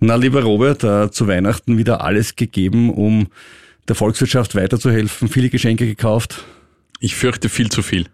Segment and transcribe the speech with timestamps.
[0.00, 3.28] Na, lieber Robert, äh, zu Weihnachten wieder alles gegeben, um
[3.88, 5.28] der Volkswirtschaft weiterzuhelfen.
[5.28, 6.44] Viele Geschenke gekauft.
[7.00, 8.06] Ich fürchte viel zu viel.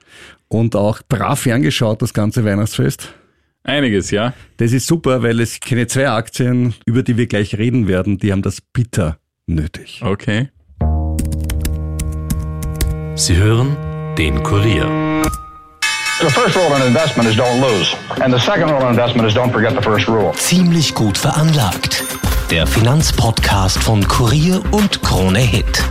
[0.48, 3.14] Und auch brav ferngeschaut, das ganze Weihnachtsfest.
[3.64, 4.34] Einiges, ja.
[4.58, 8.30] Das ist super, weil es keine zwei Aktien, über die wir gleich reden werden, die
[8.30, 10.00] haben das bitter nötig.
[10.02, 10.50] Okay.
[13.16, 13.76] Sie hören
[14.18, 15.13] den Kurier.
[16.20, 17.92] The first rule in investment is don't lose.
[18.22, 20.32] And the second rule in investment is don't forget the first rule.
[20.36, 22.04] Ziemlich gut veranlagt.
[22.52, 25.82] Der Finanzpodcast von Kurier und Krone Hit.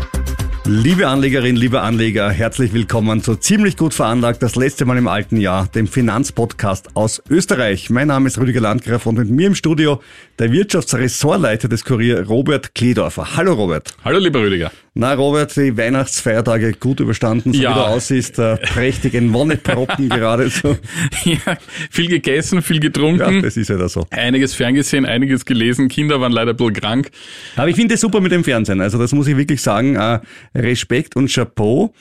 [0.65, 5.35] Liebe Anlegerinnen, liebe Anleger, herzlich willkommen zu Ziemlich gut veranlagt, das letzte Mal im alten
[5.35, 7.89] Jahr, dem Finanzpodcast aus Österreich.
[7.89, 10.01] Mein Name ist Rüdiger Landgraf und mit mir im Studio
[10.39, 13.37] der Wirtschaftsressortleiter des Kurier, Robert Kledorfer.
[13.37, 13.93] Hallo Robert.
[14.03, 14.71] Hallo lieber Rüdiger.
[14.95, 17.69] Na Robert, die Weihnachtsfeiertage gut überstanden, so Ja.
[17.71, 20.77] wie du aussiehst, äh, prächtig in Wonneproppen geradezu.
[21.23, 21.57] Ja,
[21.91, 23.41] viel gegessen, viel Ja, getrunken.
[23.43, 24.05] das ist ja da so.
[24.09, 25.87] Einiges ferngesehen, einiges gelesen.
[25.87, 27.11] Kinder waren leider ein bisschen krank.
[27.55, 28.81] Aber ich finde es super mit dem Fernsehen.
[28.81, 29.95] Also das muss ich wirklich sagen.
[29.95, 30.19] Äh,
[30.55, 31.93] Respekt und Chapeau.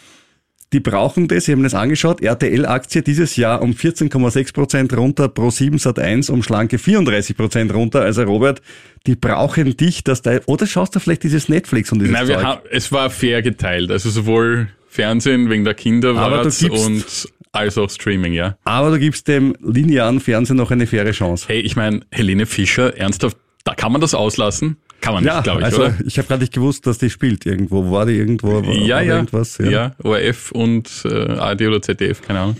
[0.72, 1.44] Die brauchen das.
[1.44, 2.22] Sie haben das angeschaut.
[2.22, 7.74] RTL-Aktie dieses Jahr um 14,6 Prozent runter, Pro 7 Sat 1 um schlanke 34 Prozent
[7.74, 8.00] runter.
[8.00, 8.62] Also Robert,
[9.06, 12.36] die brauchen dich, dass da, oder schaust du vielleicht dieses Netflix und dieses Nein, wir
[12.36, 12.44] Zeug?
[12.44, 13.90] haben, es war fair geteilt.
[13.90, 18.56] Also sowohl Fernsehen wegen der Kinder war es und als auch Streaming, ja.
[18.64, 21.46] Aber du gibst dem linearen Fernsehen noch eine faire Chance.
[21.48, 24.78] Hey, ich meine, Helene Fischer, ernsthaft, da kann man das auslassen?
[25.02, 25.94] Kann man Ja, nicht, glaube ich, also oder?
[26.06, 27.90] ich habe gerade nicht gewusst, dass die spielt irgendwo.
[27.90, 28.64] War die irgendwo?
[28.64, 29.16] War, Ja, war ja.
[29.16, 29.58] Irgendwas?
[29.58, 29.92] ja.
[30.02, 32.56] ORF und äh, ARD oder ZDF, keine Ahnung.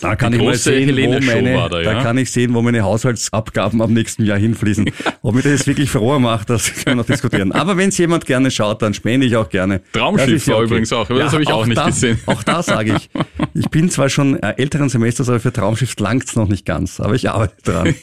[0.00, 2.02] Da kann ich mal sehen, wo meine, da, ja.
[2.02, 4.90] kann ich sehen, wo meine Haushaltsabgaben am nächsten Jahr hinfließen.
[5.22, 7.52] Ob mir das jetzt wirklich froher macht, das können wir noch diskutieren.
[7.52, 9.80] Aber wenn es jemand gerne schaut, dann spende ich auch gerne.
[9.92, 12.20] Traumschiff ja war übrigens auch, aber das habe ich auch nicht da, gesehen.
[12.26, 13.10] Auch da sage ich,
[13.54, 17.00] ich bin zwar schon äh, älteren Semesters, aber für Traumschiff langt's noch nicht ganz.
[17.00, 17.94] Aber ich arbeite dran.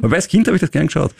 [0.00, 1.12] Wobei als Kind habe ich das gern geschaut.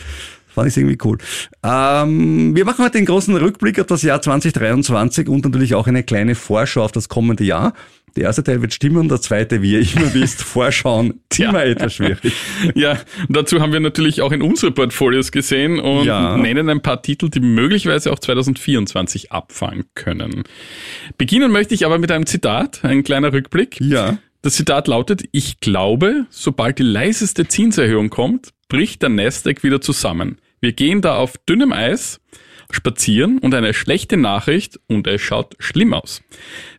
[0.56, 1.18] Fand ich irgendwie cool.
[1.62, 6.02] Ähm, wir machen heute den großen Rückblick auf das Jahr 2023 und natürlich auch eine
[6.02, 7.74] kleine Vorschau auf das kommende Jahr.
[8.16, 12.32] Der erste Teil wird stimmen, der zweite, wie ihr immer wisst, vorschauen, immer etwas schwierig.
[12.74, 12.96] Ja,
[13.28, 16.38] dazu haben wir natürlich auch in unsere Portfolios gesehen und Ja.
[16.38, 20.44] nennen ein paar Titel, die möglicherweise auch 2024 abfangen können.
[21.18, 23.78] Beginnen möchte ich aber mit einem Zitat, ein kleiner Rückblick.
[23.78, 24.16] Ja.
[24.40, 30.38] Das Zitat lautet, ich glaube, sobald die leiseste Zinserhöhung kommt, bricht der Nasdaq wieder zusammen.
[30.66, 32.18] Wir gehen da auf dünnem Eis
[32.72, 36.22] spazieren und eine schlechte Nachricht und es schaut schlimm aus.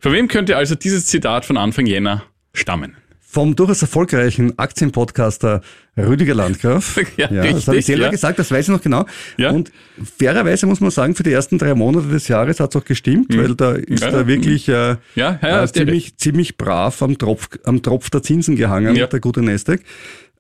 [0.02, 2.98] Von wem könnte also dieses Zitat von Anfang Jänner stammen?
[3.22, 5.62] Vom durchaus erfolgreichen Aktienpodcaster
[5.96, 7.00] Rüdiger Landgraf.
[7.18, 8.12] Ja, das habe richtig, ich selber ja.
[8.12, 9.06] gesagt, das weiß ich noch genau.
[9.38, 9.52] Ja.
[9.52, 9.72] Und
[10.20, 13.38] fairerweise muss man sagen, für die ersten drei Monate des Jahres hat es auch gestimmt,
[13.38, 14.10] weil da ist Ja.
[14.10, 18.58] er wirklich äh, Ja, ja, äh, ziemlich, ziemlich brav am Tropf, am Tropf der Zinsen
[18.58, 19.08] gehangen, Ja.
[19.08, 19.80] der gute Nasdaq.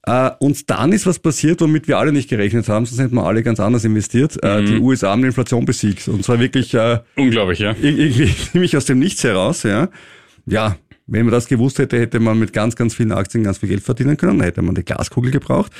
[0.08, 3.26] Äh, und dann ist was passiert, womit wir alle nicht gerechnet haben, sonst hätten wir
[3.26, 4.38] alle ganz anders investiert.
[4.44, 4.66] Äh, Mhm.
[4.66, 6.08] die USA haben die Inflation besiegt.
[6.08, 7.72] Und zwar wirklich äh, Unglaublich, ja.
[7.74, 9.90] Ir- irgendwie ziemlich aus dem Nichts heraus, ja.
[10.46, 10.78] Ja,
[11.10, 13.82] wenn man das gewusst hätte, hätte man mit ganz, ganz vielen Aktien ganz viel Geld
[13.84, 15.72] verdienen können, dann hätte man die Glaskugel gebraucht.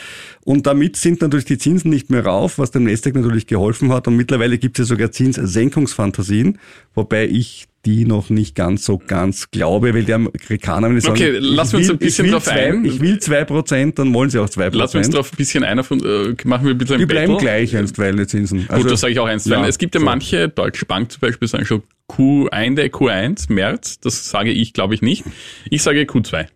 [0.46, 4.08] Und damit sind natürlich die Zinsen nicht mehr rauf, was dem Nasdaq natürlich geholfen hat.
[4.08, 6.60] Und mittlerweile gibt es ja sogar Zinssenkungsfantasien,
[6.96, 11.38] wobei ich die noch nicht ganz so ganz glaube, weil die Amerikaner, wenn sagen, Okay,
[11.40, 12.86] lassen wir ich uns will- ein bisschen ich drauf zwei, ein.
[12.86, 15.14] Ich will zwei Prozent, dann wollen sie auch zwei Lass uns Prozent.
[15.16, 17.48] drauf ein bisschen einer von, äh, machen wir ein bisschen ein Die bleiben Battle.
[17.48, 18.66] gleich einstweilen, die Zinsen.
[18.68, 19.64] Also, Gut, das sage ich auch einstweilen.
[19.64, 20.06] ja, es gibt ja so.
[20.06, 24.00] manche, Deutsche Bank zum Beispiel, sagen schon Q1, Q1, März.
[24.02, 25.24] Das sage ich, glaube ich, nicht.
[25.70, 26.48] Ich sage Q2.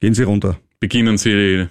[0.00, 0.58] Gehen sie runter.
[0.80, 1.66] Beginnen Sie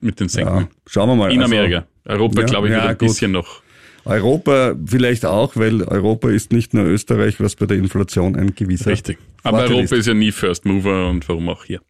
[0.00, 0.56] mit den Senken.
[0.56, 1.30] Ja, schauen wir mal.
[1.32, 1.86] In Also, Amerika.
[2.06, 3.08] Europa, ja, glaube ich, ja, ein gut.
[3.08, 3.62] bisschen noch.
[4.04, 8.90] Europa vielleicht auch, weil Europa ist nicht nur Österreich, was bei der Inflation ein gewisser
[8.90, 9.18] Richtig.
[9.42, 10.00] Aber Vorteil Europa ist.
[10.00, 11.80] ist ja nie First Mover und warum auch hier.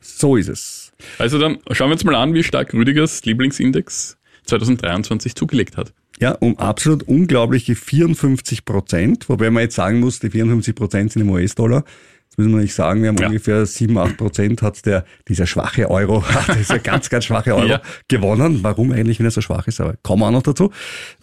[0.00, 0.92] So ist es.
[1.18, 5.92] Also dann schauen wir uns mal an, wie stark Rüdigers Lieblingsindex 2023 zugelegt hat.
[6.20, 11.22] Ja, um absolut unglaubliche 54 Prozent, wobei man jetzt sagen muss, die 54 Prozent sind
[11.22, 11.84] im US-Dollar.
[12.40, 13.26] Müssen wir nicht sagen, wir haben Ja.
[13.26, 16.24] ungefähr 7, 8 Prozent hat der, dieser schwache Euro,
[16.58, 17.82] dieser ganz, ganz schwache Euro Ja.
[18.08, 18.60] gewonnen.
[18.62, 20.70] Warum eigentlich, wenn er so schwach ist, aber kommen wir auch noch dazu.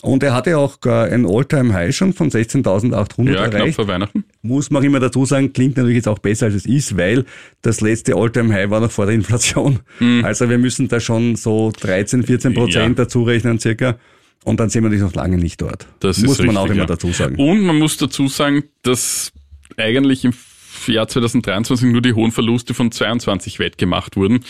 [0.02, 3.76] Und er hatte auch gar ein All-Time-High schon von 16.800 Ja, knapp erreicht.
[3.76, 4.26] vor Weihnachten.
[4.42, 7.26] muss man auch immer dazu sagen, klingt natürlich jetzt auch besser als es ist, weil
[7.62, 9.80] das letzte All-Time-High war noch vor der Inflation.
[10.24, 12.98] Also wir müssen da schon so 13, 14 Prozent.
[12.98, 13.06] Ja.
[13.06, 13.98] dazu rechnen circa.
[14.44, 15.88] Und dann sind wir natürlich noch lange nicht dort.
[16.00, 16.86] Das muss man auch richtig, immer ja.
[16.88, 17.36] dazu sagen.
[17.36, 19.34] Und man muss dazu sagen, dass
[19.76, 20.32] eigentlich im
[20.88, 24.42] Jahr 2023 nur die hohen Verluste von 22 wettgemacht wurden.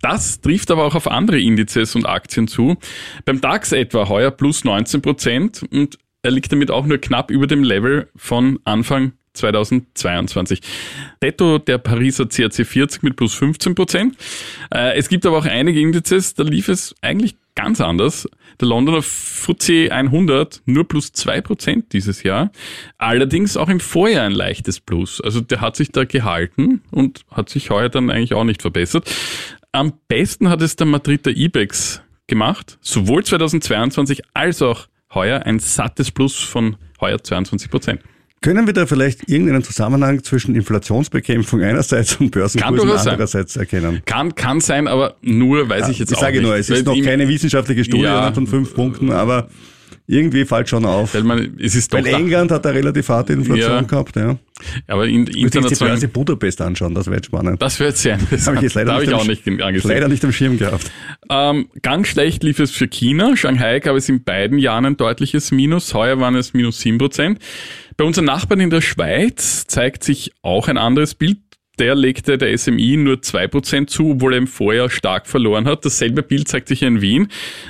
[0.00, 2.76] Das trifft aber auch auf andere Indizes und Aktien zu.
[3.24, 7.46] Beim DAX etwa heuer plus 19 Prozent und er liegt damit auch nur knapp über
[7.46, 10.60] dem Level von Anfang 2022.
[11.20, 14.16] Netto der Pariser CAC 40 mit plus 15 Prozent.
[14.72, 18.28] Äh, es gibt aber auch einige Indizes, da lief es eigentlich ganz anders.
[18.60, 22.50] Der Londoner FTSE 100 nur plus zwei Prozent dieses Jahr.
[22.98, 25.20] Allerdings auch im Vorjahr ein leichtes Plus.
[25.20, 29.10] Also der hat sich da gehalten und hat sich heuer dann eigentlich auch nicht verbessert.
[29.72, 36.10] Am besten hat es der Madrider IBEX gemacht, sowohl 2022 als auch heuer ein sattes
[36.10, 38.00] Plus von heuer 22 Prozent.
[38.44, 43.12] Können wir da vielleicht irgendeinen Zusammenhang zwischen Inflationsbekämpfung einerseits und Börsenkursen durchaus sein.
[43.14, 44.02] andererseits erkennen?
[44.04, 46.46] Kann, kann sein, aber nur weiß ich jetzt ich auch sage nicht.
[46.46, 48.30] nur, es ist noch im- keine wissenschaftliche Studie Ja.
[48.32, 49.48] von fünf Punkten, aber
[50.06, 51.14] irgendwie fällt schon auf.
[51.14, 53.80] Weil man, es ist Weil da, England hat eine relativ harte Inflation Ja.
[53.80, 54.36] gehabt, ja.
[54.86, 57.62] aber in, international, Börse Budapest anschauen, das wäre jetzt spannend.
[57.62, 58.56] das wird sehr Habe interessant.
[58.58, 59.90] ich jetzt leider da habe nicht ich auch nicht angesehen.
[59.90, 60.90] Leider nicht am Schirm gehabt.
[61.30, 63.34] Ähm, ganz schlecht lief es für China.
[63.38, 65.94] Shanghai gab es in beiden Jahren ein deutliches Minus.
[65.94, 67.38] Heuer waren es minus 7%.
[67.96, 71.38] Bei unseren Nachbarn in der Schweiz zeigt sich auch ein anderes Bild.
[71.78, 75.84] Der legte der SMI nur 2% zu, obwohl er im Vorjahr stark verloren hat.
[75.84, 77.28] Dasselbe Bild zeigt sich in Wien,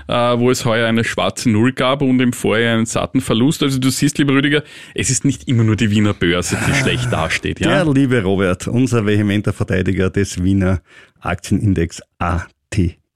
[0.09, 3.63] äh, wo es heuer eine schwarze Null gab und im Vorjahr einen satten Verlust.
[3.63, 4.63] Also du siehst, lieber Rüdiger,
[4.95, 7.61] es ist nicht immer nur die Wiener Börse, die schlecht dasteht.
[7.61, 7.83] Ja?
[7.85, 10.83] Der liebe Robert, unser vehementer Verteidiger des Wiener
[11.21, 12.03] Aktienindex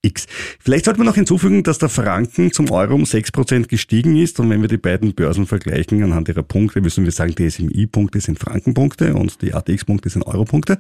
[0.05, 0.27] ATX.
[0.59, 4.39] Vielleicht sollte man noch hinzufügen, dass der Franken zum Euro um 6% gestiegen ist.
[4.41, 8.21] Und wenn wir die beiden Börsen vergleichen anhand ihrer Punkte, müssen wir sagen, die SMI-Punkte
[8.21, 10.79] sind Frankenpunkte und die ATX-Punkte sind Europunkte.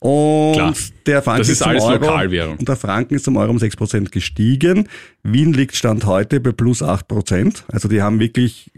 [0.00, 0.74] Und Klar.
[1.06, 2.56] der Franken Das ist zum Euro.
[2.58, 4.88] Und der Franken ist zum Euro um 6% gestiegen.
[5.22, 7.62] Wien liegt Stand heute bei plus 8%.
[7.68, 8.70] Also die haben wirklich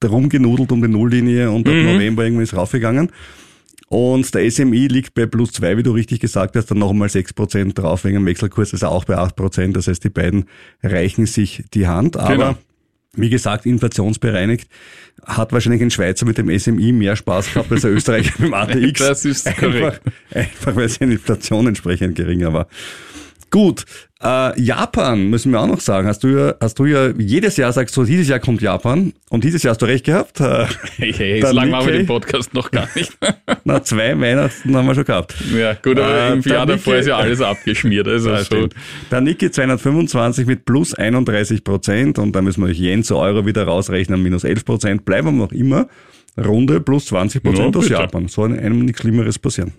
[0.00, 3.12] darum genudelt um die Nulllinie und ab November irgendwie ist raufgegangen.
[3.92, 7.10] Und der SMI liegt bei plus zwei, wie du richtig gesagt hast, dann noch einmal
[7.10, 9.76] sechs Prozent drauf wegen dem Wechselkurs, ist er auch bei acht Prozent.
[9.76, 10.46] Das heißt, die beiden
[10.82, 12.16] reichen sich die Hand.
[12.16, 12.54] Aber Genau.
[13.16, 14.66] wie gesagt, inflationsbereinigt
[15.26, 18.54] hat wahrscheinlich ein Schweizer mit dem SMI mehr Spaß gehabt als ein Österreicher mit dem
[18.54, 18.98] ATX.
[19.06, 20.00] Das ist einfach, korrekt.
[20.30, 22.68] einfach weil seine Inflation entsprechend geringer war.
[23.50, 23.84] Gut,
[24.22, 26.06] äh, Japan müssen wir auch noch sagen.
[26.06, 29.44] Hast du ja, hast du ja jedes Jahr sagst du, dieses Jahr kommt Japan und
[29.44, 30.40] dieses Jahr hast du recht gehabt.
[30.40, 30.66] Äh,
[30.96, 33.12] Hey, hey, so lange machen wir den Podcast noch gar nicht.
[33.64, 35.34] na, zwei Weihnachten haben wir schon gehabt.
[35.54, 38.06] ja, gut, aber Äh, im Jahr davor ist ja alles abgeschmiert.
[38.08, 38.68] Also Ja, so.
[39.10, 43.64] Der Niki 225 mit plus 31 Prozent und da müssen wir Yen zu Euro wieder
[43.64, 45.04] rausrechnen, minus 11 Prozent.
[45.04, 45.88] Bleiben wir noch immer
[46.38, 48.00] Runde plus 20 Prozent Ja, aus bitte.
[48.00, 48.28] Japan.
[48.28, 49.72] Soll einem nichts Schlimmeres passieren.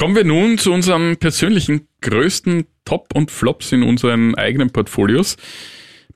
[0.00, 5.36] Kommen wir nun zu unseren persönlichen größten Top und Flops in unseren eigenen Portfolios.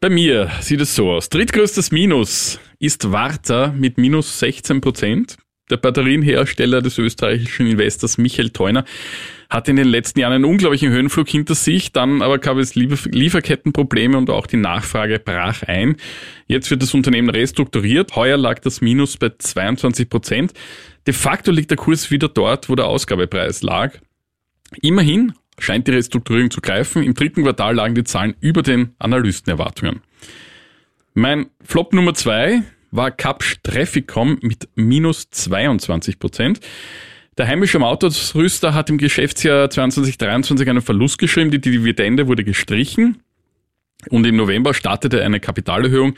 [0.01, 1.29] Bei mir sieht es so aus.
[1.29, 5.37] Drittgrößtes Minus ist Warta mit minus 16 Prozent.
[5.69, 8.87] Der Batterienhersteller des österreichischen Investors Michael Theuner
[9.55, 13.09] hat in den letzten Jahren einen unglaublichen Höhenflug hinter sich, dann aber gab es Liefer
[13.09, 15.97] Lieferkettenprobleme und auch die Nachfrage brach ein.
[16.49, 18.17] Jetzt wird das Unternehmen restrukturiert.
[18.17, 20.55] Heuer lag das Minus bei 22 Prozent.
[21.07, 23.97] De facto liegt der Kurs wieder dort, wo der Ausgabepreis lag.
[24.83, 27.05] Immerhin scheint die Restrukturierung zu greifen.
[27.05, 30.01] Im dritten Quartal lagen die Zahlen über den Analystenerwartungen.
[31.15, 36.59] Mein Flop Nummer zwei war Capsch Trafficom mit minus 22 Prozent.
[37.37, 41.51] Der heimische Autosrüster hat im Geschäftsjahr 2022 einen Verlust geschrieben.
[41.51, 43.23] Die Dividende wurde gestrichen.
[44.11, 46.15] Und im November startete eine Kapitalerhöhung.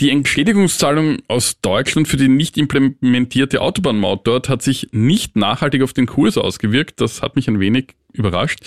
[0.00, 5.92] Die Entschädigungszahlung aus Deutschland für die nicht implementierte Autobahnmaut dort hat sich nicht nachhaltig auf
[5.92, 7.00] den Kurs ausgewirkt.
[7.00, 8.60] Das hat mich ein wenig überrascht.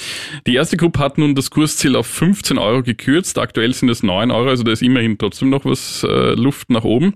[0.46, 3.40] Die erste Gruppe hat nun das Kursziel auf 15 Euro gekürzt.
[3.40, 6.84] Aktuell sind es 9 Euro, also da ist immerhin trotzdem noch was äh, Luft nach
[6.84, 7.14] oben.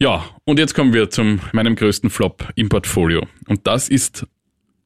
[0.00, 3.26] Ja, und jetzt kommen wir zum meinem größten Flop im Portfolio.
[3.48, 4.26] Und das ist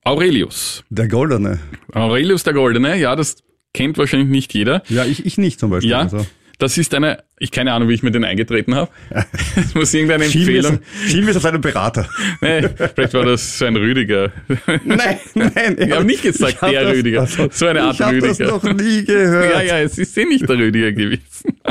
[0.04, 0.84] Aurelius.
[0.88, 1.60] Der Goldene.
[1.92, 3.36] Aurelius der Goldene, ja, das
[3.74, 4.82] kennt wahrscheinlich nicht jeder.
[4.88, 5.90] Ja, ich, ich nicht zum Beispiel.
[5.90, 6.26] Ja, Also.
[6.58, 8.90] Das ist eine, ich keine Ahnung, wie ich mir den eingetreten habe.
[9.56, 10.80] Es muss irgendeine Schieben wir Empfehlung.
[11.06, 12.08] schieben wir es auf einen Berater.
[12.40, 14.30] Nee, vielleicht war das so ein Rüdiger.
[14.84, 15.76] Nein, nein.
[15.78, 17.20] Ich habe nicht gesagt, ich der das- Rüdiger.
[17.22, 18.46] also, So eine Art ich hab das Rüdiger.
[18.52, 19.52] noch nie gehört.
[19.54, 21.22] Ja, ja, es ist eh nicht der Rüdiger gewesen.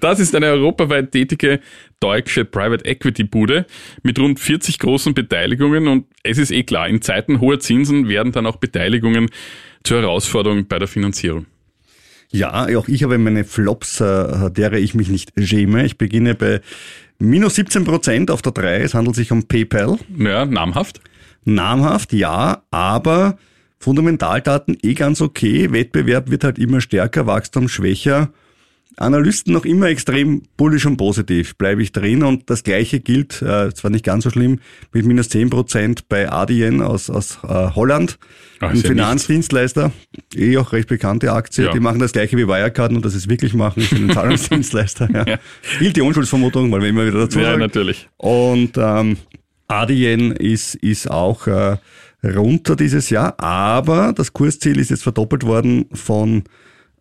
[0.00, 1.60] Das ist eine europaweit tätige
[2.00, 3.66] deutsche Private Equity Bude
[4.02, 8.32] mit rund 40 großen Beteiligungen und es ist eh klar, in Zeiten hoher Zinsen werden
[8.32, 9.28] dann auch Beteiligungen
[9.82, 11.44] zur Herausforderung bei der Finanzierung.
[12.30, 15.84] Ja, auch ich habe meine Flops, äh, derer ich mich nicht schäme.
[15.84, 16.60] Ich beginne bei
[17.18, 18.80] minus 17 Prozent auf der 3.
[18.80, 19.98] Es handelt sich um PayPal.
[20.16, 21.00] Ja, namhaft.
[21.44, 23.38] Namhaft, ja, aber
[23.78, 25.70] Fundamentaldaten eh ganz okay.
[25.72, 28.30] Wettbewerb wird halt immer stärker, Wachstum schwächer.
[28.96, 32.22] Analysten noch immer extrem bullish und positiv, bleibe ich drin.
[32.22, 34.60] Und das gleiche gilt, äh, zwar nicht ganz so schlimm,
[34.92, 38.18] mit minus 10 Prozent bei Adyen aus, aus äh, Holland.
[38.60, 39.92] Ah, ein ist ja Finanzdienstleister,
[40.34, 41.64] eh auch recht bekannte Aktie.
[41.64, 41.72] Ja.
[41.72, 45.08] Die machen das gleiche wie Wirecard, nur dass sie es wirklich machen, für den Zahlungsdienstleister.
[45.12, 45.24] Ja.
[45.26, 45.38] Ja.
[45.78, 47.60] Gilt die Unschuldsvermutung, weil wir immer wieder dazu Ja, sagen.
[47.60, 48.08] natürlich.
[48.16, 49.16] Und ähm,
[49.66, 51.78] Adyen ist, ist auch äh,
[52.22, 56.44] runter dieses Jahr, aber das Kursziel ist jetzt verdoppelt worden von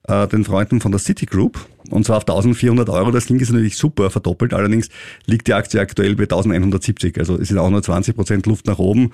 [0.08, 1.60] äh, den Freunden von der Citigroup.
[1.90, 3.12] Und zwar auf 1400 Euro.
[3.12, 4.54] Das Ding ist natürlich super verdoppelt.
[4.54, 4.90] Allerdings
[5.26, 7.18] liegt die Aktie aktuell bei 1170.
[7.20, 9.12] Also es sind auch nur 20 Prozent Luft nach oben.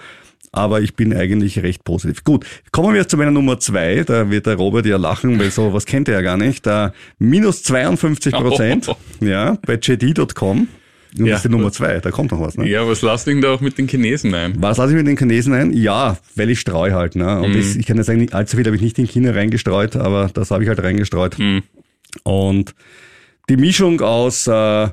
[0.52, 2.24] Aber ich bin eigentlich recht positiv.
[2.24, 4.04] Gut, kommen wir jetzt zu meiner Nummer zwei.
[4.04, 6.66] Da wird der Robert ja lachen, weil so was kennt er ja gar nicht.
[6.66, 8.88] Da minus 52 Prozent.
[9.20, 10.70] Ja, bei JD.com.
[11.18, 11.32] Und Ja.
[11.34, 12.00] das ist die Nummer zwei.
[12.00, 12.58] Da kommt noch was.
[12.58, 12.68] Ne?
[12.70, 14.54] Ja, was lasst ihr denn da auch mit den Chinesen ein?
[14.62, 15.74] Was lasse ich mit den Chinesen ein?
[15.74, 17.16] Ja, weil ich streue halt.
[17.16, 17.42] Ne?
[17.42, 19.96] Und das, ich kann ja sagen, nicht allzu viel habe ich nicht in China reingestreut,
[19.96, 21.38] aber das habe ich halt reingestreut.
[22.24, 22.76] Und
[23.50, 24.90] die Mischung aus, äh,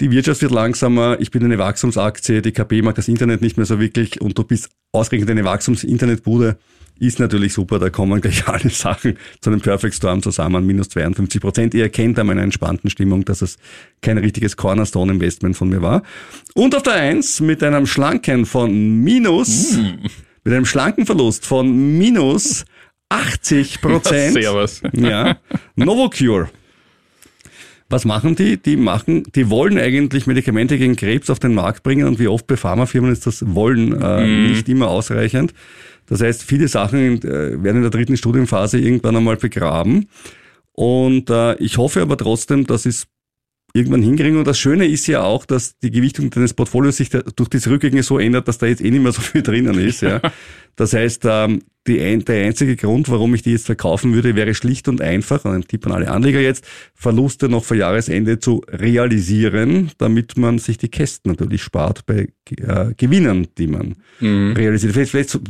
[0.00, 3.64] die Wirtschaft wird langsamer, ich bin eine Wachstumsaktie, die KP mag das Internet nicht mehr
[3.66, 6.58] so wirklich und du bist ausgerechnet eine Wachstums-Internetbude,
[6.98, 11.40] ist natürlich super, da kommen gleich alle Sachen zu einem Perfect Storm zusammen, minus 52
[11.40, 11.74] Prozent.
[11.74, 13.58] Ihr erkennt an meiner entspannten Stimmung, dass es
[14.02, 16.02] kein richtiges Cornerstone-Investment von mir war.
[16.54, 19.78] Und auf der Eins mit einem schlanken von minus,
[20.44, 22.64] mit einem schlanken Verlust von minus
[23.08, 24.34] 80 Prozent.
[24.34, 24.82] Servus.
[24.92, 25.38] Ja.
[25.76, 26.48] Novocure.
[27.88, 28.56] Was machen die?
[28.56, 32.48] Die machen, die wollen eigentlich Medikamente gegen Krebs auf den Markt bringen und wie oft
[32.48, 35.54] bei Pharmafirmen ist das Wollen äh, nicht immer ausreichend.
[36.06, 40.08] Das heißt, viele Sachen äh, werden in der dritten Studienphase irgendwann einmal begraben.
[40.72, 43.06] Und äh, ich hoffe aber trotzdem, dass es
[43.76, 44.38] irgendwann hinkriegen.
[44.38, 48.02] Und das Schöne ist ja auch, dass die Gewichtung deines Portfolios sich durch diese Rückgänge
[48.02, 50.02] so ändert, dass da jetzt eh nicht mehr so viel drinnen ist.
[50.02, 50.20] Ja.
[50.78, 54.88] Das heißt, ähm, die, der einzige Grund, warum ich die jetzt verkaufen würde, wäre schlicht
[54.88, 59.90] und einfach, und ein Tipp an alle Anleger jetzt, Verluste noch vor Jahresende zu realisieren,
[59.96, 64.92] damit man sich die Kästen natürlich spart bei äh, Gewinnen, die man realisiert.
[64.92, 65.40] Vielleicht, vielleicht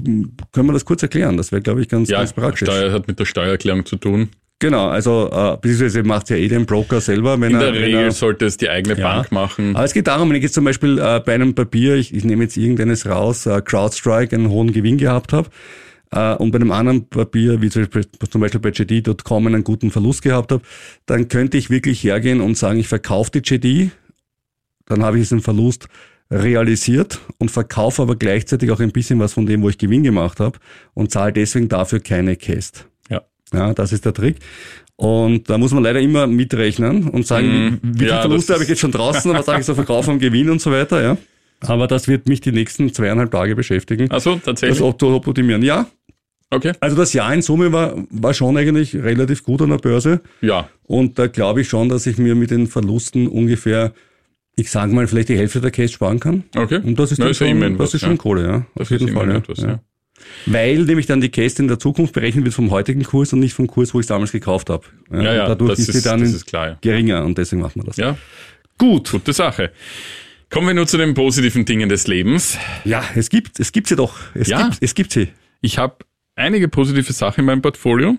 [0.52, 1.36] können wir das kurz erklären.
[1.36, 2.68] Das wäre, glaube ich, ganz, Ja, ganz praktisch.
[2.68, 4.28] Steuer hat mit der Steuererklärung zu tun.
[4.58, 8.00] Genau, also äh, beziehungsweise macht ja eh den Broker selber, wenn In er, der Regel
[8.04, 9.16] er sollte es die eigene Ja.
[9.16, 9.76] Bank machen.
[9.76, 12.24] aber es geht darum, wenn ich jetzt zum Beispiel äh, bei einem Papier, ich, ich
[12.24, 15.50] nehme jetzt irgendeines raus, äh, CrowdStrike einen hohen Gewinn gehabt habe
[16.10, 19.90] äh, und bei einem anderen Papier, wie zum Beispiel, zum Beispiel bei JD.com einen guten
[19.90, 20.62] Verlust gehabt habe,
[21.04, 23.90] dann könnte ich wirklich hergehen und sagen, ich verkaufe die JD,
[24.86, 25.88] dann habe ich diesen Verlust
[26.30, 30.40] realisiert und verkaufe aber gleichzeitig auch ein bisschen was von dem, wo ich Gewinn gemacht
[30.40, 30.58] habe
[30.94, 32.86] und zahle deswegen dafür keine Käst.
[33.52, 33.72] Ja.
[33.74, 34.36] Das ist der Trick.
[34.96, 38.54] Und da muss man leider immer mitrechnen und sagen, wie, wie viel Ja, Verluste das
[38.56, 41.02] habe ich jetzt schon draußen, was sage ich so Verkauf und Gewinn und so weiter,
[41.02, 41.16] ja.
[41.60, 44.10] Aber das wird mich die nächsten zweieinhalb Tage beschäftigen.
[44.10, 44.80] Also Das tatsächlich.
[44.80, 45.62] Opto optimieren.
[45.62, 45.86] Ja,
[46.48, 46.72] Okay.
[46.80, 50.20] also das Jahr in Summe war, war schon eigentlich relativ gut an der Börse.
[50.40, 50.68] Ja.
[50.84, 53.92] Und da glaube ich schon, dass ich mir mit den Verlusten ungefähr,
[54.54, 56.44] ich sage mal, vielleicht die Hälfte der Cash sparen kann.
[56.56, 56.78] Okay.
[56.84, 58.16] Und das ist, Na, ist schon, das was, ist schon ja.
[58.16, 58.66] Kohle, ja.
[58.76, 59.28] Das Auf jeden ist Fall.
[59.28, 59.36] Ja.
[59.36, 59.80] etwas, ja.
[60.46, 60.52] Ja.
[60.52, 63.54] Weil nämlich dann die Käste in der Zukunft berechnet wird vom heutigen Kurs und nicht
[63.54, 64.84] vom Kurs, wo ich es damals gekauft habe.
[65.10, 66.78] Ja, ja, Und dadurch das ist sie dann ist klar, ja.
[66.80, 67.96] geringer und deswegen macht man das.
[67.96, 68.16] Ja.
[68.78, 69.10] Gut.
[69.12, 69.72] Gute Sache.
[70.50, 72.58] Kommen wir nur zu den positiven Dingen des Lebens.
[72.84, 74.16] Ja, es gibt, es gibt sie doch.
[74.34, 74.62] Es Ja.
[74.68, 75.28] gibt, es gibt sie.
[75.60, 75.96] Ich habe
[76.36, 78.16] einige positive Sachen in meinem Portfolio.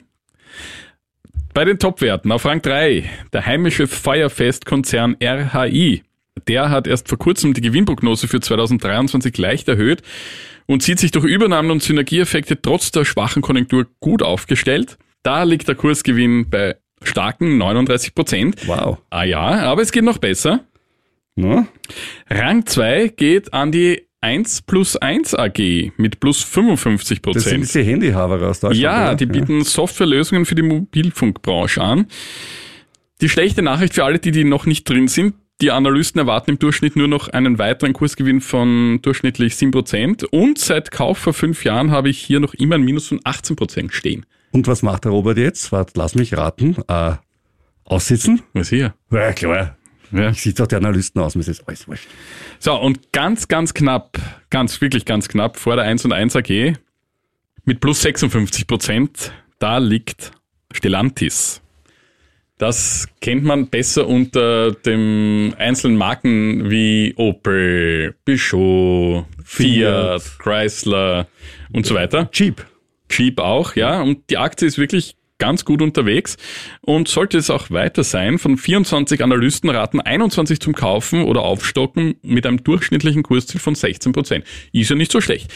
[1.53, 6.03] Bei den Top-Werten auf Rang 3, der heimische Feuerfest-Konzern RHI.
[6.47, 10.03] Der hat erst vor kurzem die Gewinnprognose für 2023 leicht erhöht
[10.67, 14.97] und sieht sich durch Übernahmen und Synergieeffekte trotz der schwachen Konjunktur gut aufgestellt.
[15.23, 18.67] Da liegt der Kursgewinn bei starken 39 Prozent.
[18.67, 18.99] Wow.
[19.09, 20.63] Ah ja, aber es geht noch besser.
[21.35, 21.67] Na?
[22.29, 27.63] Rang 2 geht an die 1 plus 1 AG mit plus 55% Das sind Prozent.
[27.63, 28.81] diese Handyhaber aus Deutschland.
[28.81, 29.15] Ja, oder?
[29.15, 32.07] die bieten Softwarelösungen für die Mobilfunkbranche an.
[33.21, 36.59] Die schlechte Nachricht für alle, die, die noch nicht drin sind, die Analysten erwarten im
[36.59, 40.25] Durchschnitt nur noch einen weiteren Kursgewinn von durchschnittlich 7%.
[40.25, 43.91] Und seit Kauf vor fünf Jahren habe ich hier noch immer ein Minus von 18%
[43.91, 44.25] stehen.
[44.51, 45.71] Und was macht der Robert jetzt?
[45.71, 46.77] Warte, lass mich raten.
[46.87, 47.13] Äh,
[47.85, 48.41] aussitzen?
[48.53, 48.93] Was hier?
[49.11, 49.77] Ja, klar.
[50.11, 50.29] Ja.
[50.29, 52.07] Ich sitze auch die Analysten aus, mir ist das alles wurscht.
[52.59, 54.17] So, und ganz, ganz knapp,
[54.49, 56.75] ganz, wirklich ganz knapp vor der 1 und 1 AG
[57.65, 60.31] mit plus 56 Prozent, da liegt
[60.71, 61.61] Stellantis.
[62.57, 71.27] Das kennt man besser unter dem einzelnen Marken wie Opel, Peugeot, Fiat, Chrysler
[71.71, 72.31] und so weiter.
[72.31, 72.65] Cheap.
[73.11, 74.01] Jeep auch, ja.
[74.01, 76.37] Und die Aktie ist wirklich ganz gut unterwegs
[76.81, 78.39] und sollte es auch weiter sein.
[78.39, 84.13] Von 24 Analysten raten 21 zum Kaufen oder Aufstocken mit einem durchschnittlichen Kursziel von 16
[84.13, 84.45] Prozent.
[84.71, 85.53] Ist ja nicht so schlecht.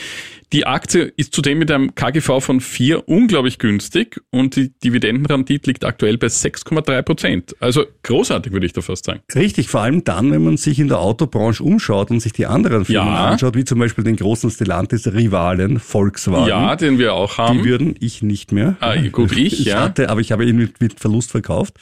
[0.53, 5.85] Die Aktie ist zudem mit einem KGV von 4 unglaublich günstig und die Dividendenrendite liegt
[5.85, 7.55] aktuell bei 6,3 Prozent.
[7.61, 9.21] Also großartig, würde ich da fast sagen.
[9.33, 12.83] Richtig, vor allem dann, wenn man sich in der Autobranche umschaut und sich die anderen
[12.83, 13.27] Firmen Ja.
[13.29, 16.47] anschaut, wie zum Beispiel den großen Stellantis-Rivalen Volkswagen.
[16.49, 17.59] Ja, den wir auch haben.
[17.59, 18.75] Die würden ich nicht mehr.
[18.81, 19.79] Ah, gut, ich, ich ja.
[19.81, 21.75] hatte, aber ich habe ihn mit, mit Verlust verkauft.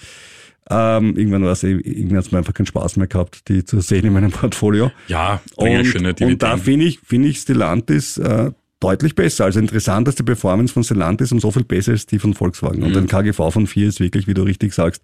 [0.72, 3.80] Ähm, irgendwann war es, irgendwann hat es mir einfach keinen Spaß mehr gehabt, die zu
[3.82, 4.92] sehen in meinem Portfolio.
[5.08, 9.46] ja, Und, schöne und da finde ich, finde ich Stellantis äh, deutlich besser.
[9.46, 12.84] Also interessant, dass die Performance von Stellantis um so viel besser ist die von Volkswagen.
[12.84, 15.04] Und ein KGV von 4 ist wirklich, wie du richtig sagst,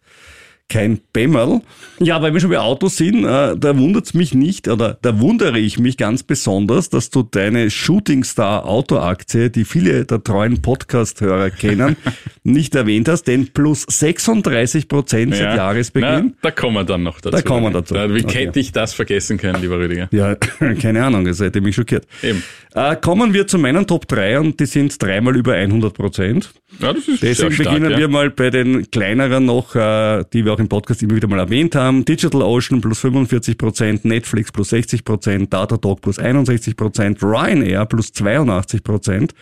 [0.68, 1.62] kein Bämmerl.
[2.00, 5.60] Ja, weil wir schon bei Autos sind, äh, da wundert's mich nicht, oder da wundere
[5.60, 11.52] ich mich ganz besonders, dass du deine Shooting Star Autoaktie, die viele der treuen Podcast-Hörer
[11.52, 11.96] kennen,
[12.44, 16.10] nicht erwähnt hast, denn plus 36 Prozent seit Jahresbeginn.
[16.10, 17.36] Na, da kommen wir dann noch dazu.
[17.36, 17.96] Da kommen wir dazu.
[17.96, 18.48] Ja, Wie Okay.
[18.48, 20.10] hätte ich das vergessen können, lieber Rüdiger?
[20.12, 20.36] Ja,
[20.82, 22.08] keine Ahnung, das hätte mich schockiert.
[22.24, 22.44] Eben.
[22.74, 26.52] Äh, kommen wir zu meinen Top 3 und die sind dreimal über 100 Prozent.
[26.80, 27.98] Ja, das ist Deswegen stark, beginnen ja.
[28.00, 31.40] wir mal bei den kleineren noch, äh, die wir auch im Podcast immer wieder mal
[31.40, 32.06] erwähnt haben.
[32.06, 38.12] Digital Ocean plus 45 Prozent, Netflix plus 60 Prozent, Datadog plus 61 Prozent, Ryanair plus
[38.14, 39.34] 82 Prozent,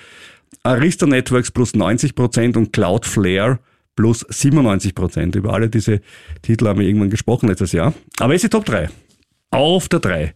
[0.64, 3.60] Arista Networks plus 90 Prozent und Cloudflare
[3.96, 5.36] plus 97 Prozent.
[5.36, 6.02] Über alle diese
[6.42, 7.94] Titel haben wir irgendwann gesprochen letztes Jahr.
[8.20, 8.90] Aber jetzt die Top 3.
[9.52, 10.34] Auf der 3.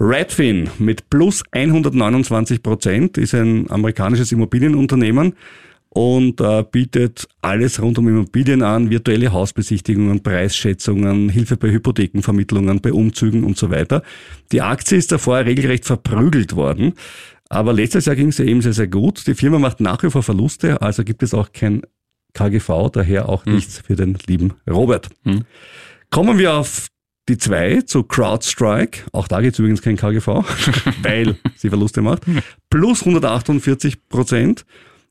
[0.00, 5.34] Redfin mit plus 129 Prozent ist ein amerikanisches Immobilienunternehmen
[5.96, 12.92] und äh, bietet alles rund um Immobilien an, virtuelle Hausbesichtigungen, Preisschätzungen, Hilfe bei Hypothekenvermittlungen, bei
[12.92, 14.02] Umzügen und so weiter.
[14.52, 16.92] Die Aktie ist davor regelrecht verprügelt worden,
[17.48, 19.26] aber letztes Jahr ging es ja eben sehr, sehr gut.
[19.26, 21.80] Die Firma macht nach wie vor Verluste, also gibt es auch kein
[22.34, 25.08] KGV, daher auch nichts für den lieben Robert.
[26.10, 26.88] Kommen wir auf
[27.30, 29.04] die zwei zu CrowdStrike.
[29.12, 30.26] Auch da gibt es übrigens kein KGV,
[31.02, 32.24] weil sie Verluste macht.
[32.68, 34.66] Plus 148 Prozent.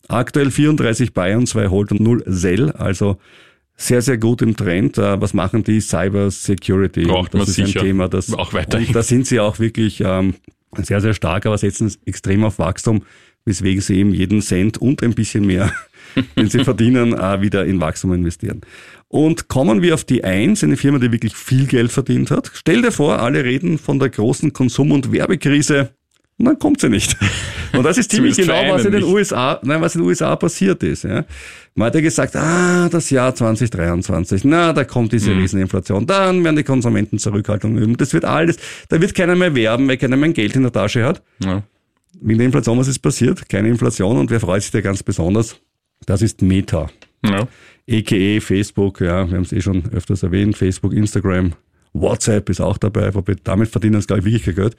[0.07, 2.71] Aktuell 34 Buy und 2 Hold und 0 Sell.
[2.71, 3.17] Also
[3.77, 4.97] sehr, sehr gut im Trend.
[4.97, 5.81] Äh, Was machen die?
[5.81, 7.03] Cyber Security.
[7.03, 7.81] Braucht man das ist sicher.
[7.81, 8.93] ein Thema, das Auch weiterhin.
[8.93, 10.35] Da sind sie auch wirklich ähm,
[10.77, 13.03] sehr, sehr stark, aber setzen extrem auf Wachstum,
[13.45, 15.71] weswegen sie eben jeden Cent und ein bisschen mehr,
[16.37, 18.61] den sie verdienen, äh, wieder in Wachstum investieren.
[19.07, 22.51] Und kommen wir auf die Eins, eine Firma, die wirklich viel Geld verdient hat.
[22.53, 25.89] Stell dir vor, alle reden von der großen Konsum- und Werbekrise.
[26.37, 27.15] Und dann kommt sie nicht.
[27.73, 29.11] Und das ist ziemlich genau, was in den nicht.
[29.11, 31.03] USA, nein, was in den USA passiert ist.
[31.03, 31.23] Ja.
[31.75, 35.39] Man hat ja gesagt, ah, das Jahr 2023, na, da kommt diese Mhm.
[35.41, 37.95] Rieseninflation, dann werden die Konsumenten Zurückhaltung üben.
[37.97, 38.57] Das wird alles,
[38.89, 41.21] da wird keiner mehr werben, weil keiner mehr Geld in der Tasche hat.
[41.43, 41.63] Ja.
[42.21, 43.47] Wegen der Inflation, was ist passiert?
[43.49, 45.57] Keine Inflation und wer freut sich da ganz besonders?
[46.05, 46.89] Das ist Meta.
[47.25, 47.47] Ja.
[47.87, 51.53] EKE, Facebook, ja, wir haben es eh schon öfters erwähnt, Facebook, Instagram,
[51.93, 54.75] WhatsApp ist auch dabei, wobei damit verdienen es, glaube ich, wirklich kein Geld.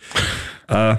[0.68, 0.96] äh,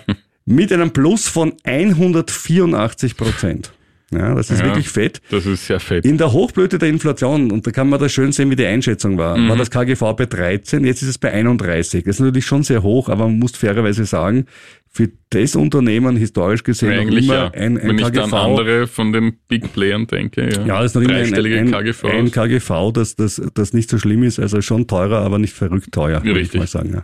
[0.48, 3.72] mit einem Plus von 184 Prozent.
[4.10, 4.68] Ja, das ist Ja.
[4.68, 5.22] wirklich fett.
[5.32, 6.06] Das ist sehr fett.
[6.06, 9.18] In der Hochblüte der Inflation, und da kann man da schön sehen, wie die Einschätzung
[9.18, 9.50] war, Mhm.
[9.50, 12.06] war das KGV bei 13, jetzt ist es bei 31.
[12.06, 14.46] Das ist natürlich schon sehr hoch, aber man muss fairerweise sagen,
[14.90, 17.52] für das Unternehmen historisch gesehen noch Eigentlich immer ja.
[17.52, 18.34] ein, ein Wenn ich KGV.
[18.34, 20.66] an andere von den Big Playern denke, ja.
[20.66, 22.04] Ja, das ist noch immer ein, ein, KGVs.
[22.06, 25.92] ein KGV, das, das, das nicht so schlimm ist, also schon teurer, aber nicht verrückt
[25.92, 26.62] teuer, würde ich Richtig.
[26.62, 26.94] mal sagen.
[26.94, 27.04] Ja.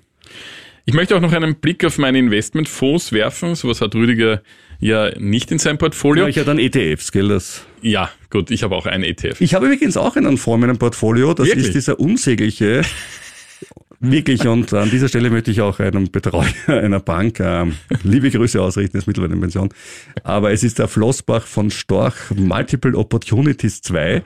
[0.85, 3.55] Ich möchte auch noch einen Blick auf meine Investmentfonds werfen.
[3.55, 4.41] Sowas hat Rüdiger
[4.79, 6.25] ja nicht in seinem Portfolio.
[6.25, 7.65] Ja, ich hatte dann ETFs, gell, das.
[7.81, 9.39] Ja, gut, ich habe auch einen ETF.
[9.39, 11.67] Ich habe übrigens auch einen Fonds in meinem Portfolio, das Wirklich?
[11.67, 12.81] ist dieser unsägliche,
[14.11, 18.61] wirklich, und an dieser Stelle möchte ich auch einem Betreuer einer Bank ähm, liebe Grüße
[18.61, 19.69] ausrichten, ist mittlerweile in Pension,
[20.23, 24.23] aber es ist der Flossbach von Storch Multiple Opportunities 2.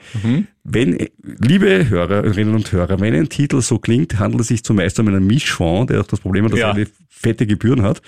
[0.64, 5.08] Wenn, liebe Hörerinnen und Hörer, wenn ein Titel so klingt, handelt es sich zumeist um
[5.08, 6.68] einen Mischfonds, der auch das Problem hat, dass Ja.
[6.68, 8.02] er eine fette Gebühren hat.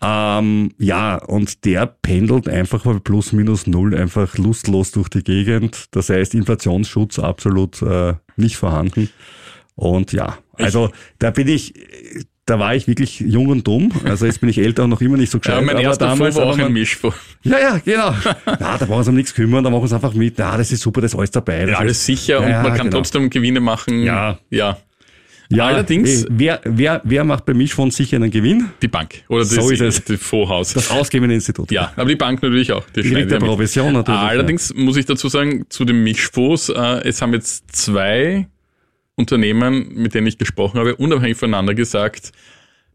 [0.00, 5.86] Ähm, ja, und der pendelt einfach bei plus minus null einfach lustlos durch die Gegend.
[5.92, 9.08] Das heißt, Inflationsschutz absolut äh, nicht vorhanden.
[9.74, 11.74] Und ja, also da bin ich,
[12.46, 13.90] da war ich wirklich jung und dumm.
[14.04, 15.56] Also jetzt bin ich älter und noch immer nicht so gescheit.
[15.56, 17.16] Ja, mein aber erster damals war auch ein Mischfonds.
[17.42, 18.14] Ja, ja, genau.
[18.46, 20.38] Ja, da brauchen wir uns um nichts kümmern, da machen wir uns einfach mit.
[20.38, 21.60] Ja, das ist super, das ist alles dabei.
[21.62, 22.96] Das Ja, alles ist, sicher und Ja, man kann genau.
[22.98, 24.02] trotzdem Gewinne machen.
[24.02, 24.38] Ja.
[24.50, 24.78] Ja,
[25.50, 28.68] ja, allerdings- eh, wer, wer, wer macht bei Mischfonds sicher einen Gewinn?
[28.82, 29.22] die Bank.
[29.28, 30.04] Oder das, So ist es.
[30.04, 30.74] das Fondshaus.
[30.74, 31.70] Das ausgebende Institut.
[31.70, 32.84] ja, aber die Bank natürlich auch.
[32.94, 33.48] Die Die kriegt ja ja mit.
[33.48, 34.20] Provision natürlich.
[34.20, 38.46] Allerdings muss ich dazu sagen, zu den Mischfonds, äh, es haben jetzt zwei
[39.18, 42.32] Unternehmen, mit denen ich gesprochen habe, unabhängig voneinander gesagt,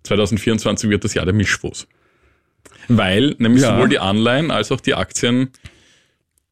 [0.04, 1.88] 2024 wird das Jahr der Mischfonds.
[2.88, 3.76] Weil nämlich Ja.
[3.76, 5.52] sowohl die Anleihen als auch die Aktien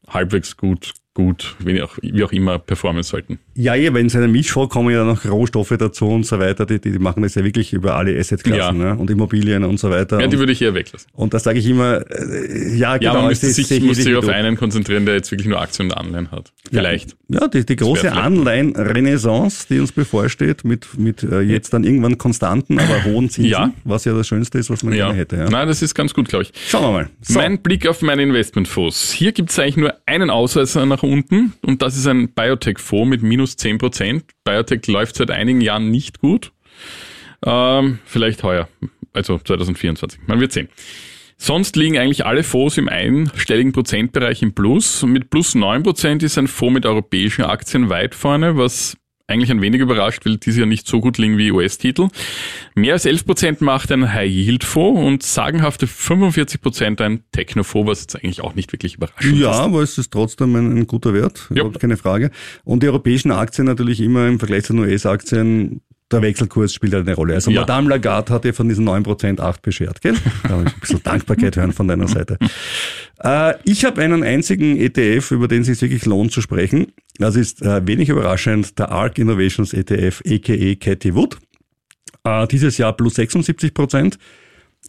[0.08, 3.40] halbwegs gut, gut, wie auch, wie auch immer performen sollten.
[3.54, 6.66] Ja, ja, wenn es einen Mischfonds kommen ja noch Rohstoffe dazu und so weiter.
[6.66, 8.94] Die, die, die machen das ja wirklich über alle Assetklassen Ja.
[8.94, 8.98] ne?
[8.98, 10.20] und Immobilien und so weiter.
[10.22, 11.10] Ja, die würde ich eher weglassen.
[11.14, 13.14] und das sage ich immer, äh, ja, Ja, genau.
[13.24, 15.48] man es müsste sich, sehe ich muss sich ähnlich auf einen konzentrieren, der jetzt wirklich
[15.50, 16.52] nur Aktien und Anleihen hat.
[16.70, 17.16] Vielleicht.
[17.28, 22.80] Ja, die, die große Anleihen-Renaissance, die uns bevorsteht, mit, mit äh, jetzt dann irgendwann konstanten,
[22.80, 23.74] aber hohen Zinsen, Ja.
[23.84, 25.08] was ja das Schönste ist, was man Ja.
[25.08, 25.36] gerne hätte.
[25.38, 25.50] Ja.
[25.50, 26.54] Nein, das ist ganz gut, glaube ich.
[26.70, 27.10] Schauen wir mal.
[27.22, 27.40] So.
[27.40, 29.12] Mein Blick auf meine Investmentfonds.
[29.12, 33.24] Hier gibt es eigentlich nur einen Ausreißer nach unten und das ist ein Biotech-Fonds mit
[33.24, 34.24] minus 10%.
[34.44, 36.52] Biotech läuft seit einigen Jahren nicht gut.
[37.46, 38.68] Ähm, vielleicht heuer,
[39.14, 40.22] also 2024.
[40.28, 40.70] Man wird sehen.
[41.38, 45.02] Sonst liegen eigentlich alle Fonds im einstelligen Prozentbereich im Plus.
[45.02, 48.96] Mit plus 9% ist ein Fonds mit europäischen Aktien weit vorne, was
[49.32, 52.10] eigentlich ein wenig überrascht, weil diese ja nicht so gut liegen wie US-Titel.
[52.76, 58.56] Mehr als 11% macht ein High-Yield-Fonds und sagenhafte 45% ein Techno-Fonds, was jetzt eigentlich auch
[58.56, 59.58] nicht wirklich überraschend Ja, ist.
[59.58, 61.58] aber es ist trotzdem ein, ein guter Wert, Ja.
[61.62, 62.32] überhaupt keine Frage.
[62.64, 67.08] Und die europäischen Aktien natürlich immer im Vergleich zu den US-Aktien, der Wechselkurs spielt halt
[67.08, 67.34] eine Rolle.
[67.36, 67.62] Also Ja.
[67.62, 70.16] Madame Lagarde hat dir von diesen 9% 8 beschert, gell?
[70.44, 72.38] Da ich ein bisschen Dankbarkeit hören von deiner Seite.
[73.24, 76.92] Äh, ich habe einen einzigen ETF, über den es sich wirklich lohnt zu sprechen.
[77.18, 80.76] Das ist äh, wenig überraschend der ARC Innovations ETF, a.k.a.
[80.76, 81.38] Cathy Wood.
[82.24, 84.18] Äh, dieses Jahr plus 76 Prozent.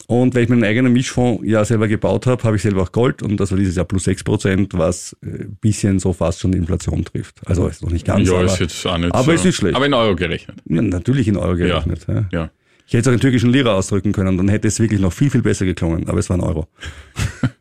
[0.07, 3.23] Und weil ich meinen eigenen Mischfonds ja selber gebaut habe, habe ich selber auch Gold
[3.23, 6.57] und das war dieses Jahr plus 6 Prozent, was ein bisschen so fast schon die
[6.57, 7.35] Inflation trifft.
[7.45, 9.31] Also ist noch nicht ganz, ja, aber, ist jetzt auch nicht aber so.
[9.31, 9.75] ist nicht schlecht.
[9.75, 10.57] Aber in Euro gerechnet.
[10.65, 12.05] ja, natürlich in Euro gerechnet.
[12.07, 12.25] Ja.
[12.31, 12.51] Ja.
[12.85, 15.29] Ich hätte es auch in türkischen Lira ausdrücken können, dann hätte es wirklich noch viel,
[15.29, 16.67] viel besser geklungen, aber es war ein Euro.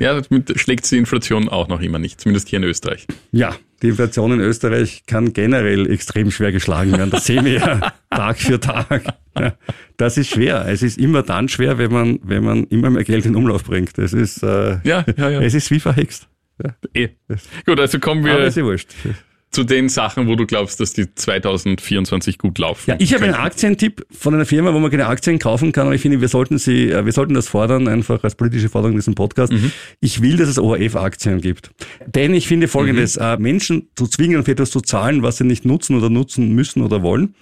[0.00, 3.06] Ja, damit schlägt die Inflation auch noch immer nicht, zumindest hier in Österreich.
[3.30, 7.10] Ja, die Inflation in Österreich kann generell extrem schwer geschlagen werden.
[7.10, 9.04] Das sehen wir ja Tag für Tag.
[9.96, 10.66] Das ist schwer.
[10.68, 13.98] Es ist immer dann schwer, wenn man, wenn man immer mehr Geld in Umlauf bringt.
[13.98, 15.40] Es ist, äh, Ja, ja, ja.
[15.40, 16.28] es ist wie verhext.
[16.62, 17.08] Ja, Eh.
[17.66, 18.90] Gut, also kommen aber wir ist ja wurscht.
[19.52, 22.90] Zu den Sachen, wo du glaubst, dass die 2024 gut laufen.
[22.90, 23.34] Ja, ich habe einen.
[23.34, 26.58] Aktientipp von einer Firma, wo man keine Aktien kaufen kann, aber ich finde, wir sollten
[26.58, 29.52] sie, äh, wir sollten das fordern, einfach als politische Forderung in diesem Podcast.
[30.00, 31.70] Ich will, dass es ORF-Aktien gibt.
[32.06, 35.64] Denn ich finde folgendes, äh, Menschen zu zwingen, für etwas zu zahlen, was sie nicht
[35.64, 37.34] nutzen oder nutzen müssen oder wollen,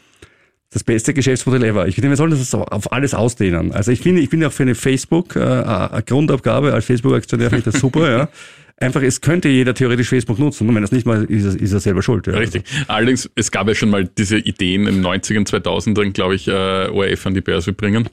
[0.72, 1.88] das beste Geschäftsmodell ever.
[1.88, 3.72] Ich finde, wir sollten das auf alles ausdehnen.
[3.72, 7.72] Also ich finde, ich bin auch für eine Facebook, äh, Grundabgabe als Facebook-Aktionär finde ich
[7.72, 8.28] das super, ja.
[8.82, 10.66] Einfach, es könnte jeder theoretisch Facebook nutzen.
[10.66, 12.26] Und wenn das nicht mal, ist er, ist er selber schuld.
[12.26, 12.32] Ja.
[12.32, 12.62] Richtig.
[12.88, 16.88] Allerdings, es gab ja schon mal diese Ideen in den 90ern, 2000ern, glaube ich, äh,
[16.88, 18.08] ORF an die Börse bringen.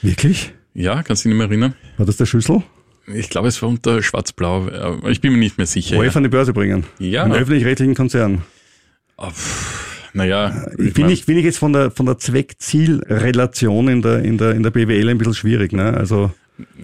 [0.00, 0.52] Wirklich?
[0.74, 1.74] Ja, kannst du dich nicht mehr erinnern?
[1.96, 2.62] War das der Schlüssel?
[3.12, 4.68] Ich glaube, es war unter Schwarz-Blau.
[4.68, 5.96] äh, Ich bin mir nicht mehr sicher.
[5.96, 6.84] ORF an die Börse bringen.
[7.00, 7.24] Ja.
[7.24, 8.42] Einen öffentlich-rechtlichen Konzern.
[10.14, 14.38] Naja, Ich finde ich, finde ich jetzt von der, von der Zweck-Ziel-Relation in der, in,
[14.38, 15.72] der, in der BWL ein bisschen schwierig.
[15.72, 15.94] Ne?
[15.94, 16.32] Also,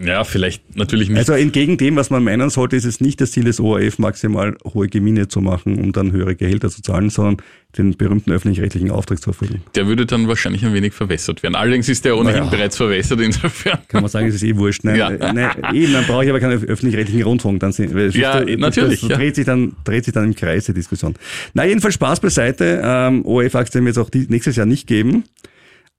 [0.05, 1.19] ja, vielleicht natürlich nicht.
[1.19, 4.57] also entgegen dem, was man meinen sollte, ist es nicht das Ziel des ORF, maximal
[4.65, 7.37] hohe Gewinne zu machen, um dann höhere Gehälter zu zahlen, sondern
[7.77, 9.61] den berühmten öffentlich-rechtlichen Auftrag zu erfüllen.
[9.75, 11.55] der würde dann wahrscheinlich ein wenig verwässert werden.
[11.55, 12.51] Allerdings ist der ohnehin Naja.
[12.51, 13.79] bereits verwässert, insofern.
[13.89, 14.85] Kann man sagen, es ist eh wurscht.
[14.85, 15.11] Nein, Ja.
[15.11, 17.61] äh, nein, eben, dann brauche ich aber keinen öffentlich-rechtlichen Rundfunk.
[17.61, 19.17] Dann sind, Ja, das, natürlich, Das, ja.
[19.17, 21.15] dreht, sich dann, dreht sich dann im Kreis die Diskussion.
[21.53, 22.81] Na, jedenfalls Spaß beiseite.
[22.83, 25.25] Ähm, ORF-Aktien wird es auch die, nächstes Jahr nicht geben.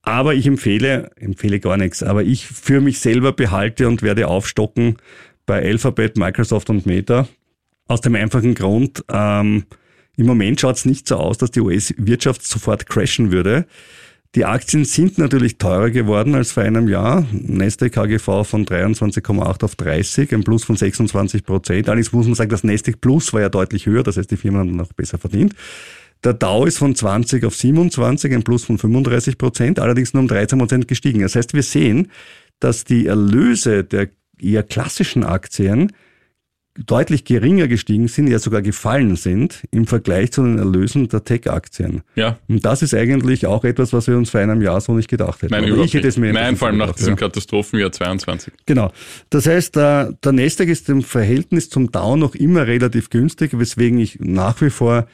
[0.01, 4.97] Aber ich empfehle, empfehle gar nichts, aber ich für mich selber behalte und werde aufstocken
[5.45, 7.27] bei Alphabet, Microsoft und Meta.
[7.88, 9.65] Aus dem einfachen Grund, ähm,
[10.15, 13.65] im Moment schaut es nicht so aus, dass die US-Wirtschaft sofort crashen würde.
[14.35, 17.25] Die Aktien sind natürlich teurer geworden als vor einem Jahr.
[17.31, 21.89] Nasdaq KGV von 23,8 auf 30, ein Plus von 26 Prozent.
[21.89, 24.59] Allerdings muss man sagen, das Nasdaq Plus war ja deutlich höher, das heißt, die Firmen
[24.59, 25.55] haben noch besser verdient.
[26.23, 30.27] Der Dow ist von 20 auf 27, ein Plus von 35 Prozent, allerdings nur um
[30.27, 31.21] 13 Prozent gestiegen.
[31.21, 32.12] Das heißt, wir sehen,
[32.60, 34.10] dass die Erlöse der
[34.41, 35.93] eher klassischen Aktien
[36.86, 42.01] deutlich geringer gestiegen sind, ja sogar gefallen sind im Vergleich zu den Erlösen der Tech-Aktien.
[42.15, 45.10] Ja, Und das ist eigentlich auch etwas, was wir uns vor einem Jahr so nicht
[45.10, 45.53] gedacht hätten.
[45.53, 47.17] nein, Oder ich hätte es mir Nein, vor allem nach diesem ja.
[47.17, 48.53] Katastrophenjahr 22.
[48.65, 48.91] Genau.
[49.29, 53.99] Das heißt, der, der Nasdaq ist im Verhältnis zum Dow noch immer relativ günstig, weswegen
[53.99, 55.08] ich nach wie vor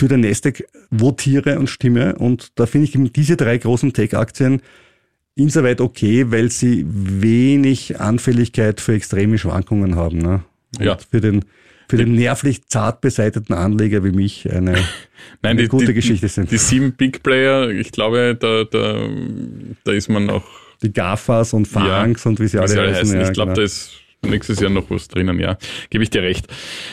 [0.00, 2.16] für den Nasdaq votiere und stimme.
[2.16, 4.62] Und da finde ich eben diese drei großen Tech-Aktien
[5.34, 10.16] insoweit okay, weil sie wenig Anfälligkeit für extreme Schwankungen haben.
[10.16, 10.42] Ne?
[10.78, 10.96] Und Ja.
[11.10, 11.44] für den,
[11.90, 14.86] für den nervlich zart beseiteten Anleger wie mich eine, Nein,
[15.42, 16.50] eine die, gute die, Geschichte sind.
[16.50, 19.06] Die sieben Big Player, ich glaube, da, da,
[19.84, 20.44] da ist man auch
[20.82, 23.00] Die GAFAs und FANGs und wie sie wie alle sie alle heißen.
[23.02, 23.20] heißen.
[23.20, 23.56] ja, ich glaube, genau.
[23.56, 23.90] da ist
[24.22, 25.58] nächstes Jahr noch was drinnen, ja.
[25.90, 26.46] Gebe ich dir recht.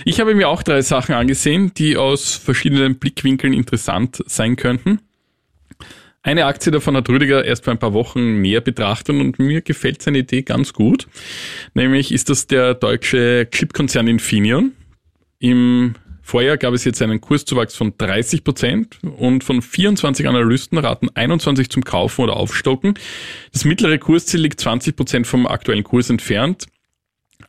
[0.05, 4.99] Ich habe mir auch drei Sachen angesehen, die aus verschiedenen Blickwinkeln interessant sein könnten.
[6.23, 10.01] Eine Aktie davon hat Rüdiger erst vor ein paar Wochen näher betrachtet und mir gefällt
[10.01, 11.07] seine Idee ganz gut.
[11.73, 14.73] Nämlich ist das der deutsche Chipkonzern Infineon.
[15.39, 21.07] Im Vorjahr gab es jetzt einen Kurszuwachs von 30 Prozent und von 24 Analysten raten
[21.13, 22.95] 21 zum Kaufen oder Aufstocken.
[23.53, 26.65] Das mittlere Kursziel liegt 20 Prozent vom aktuellen Kurs entfernt.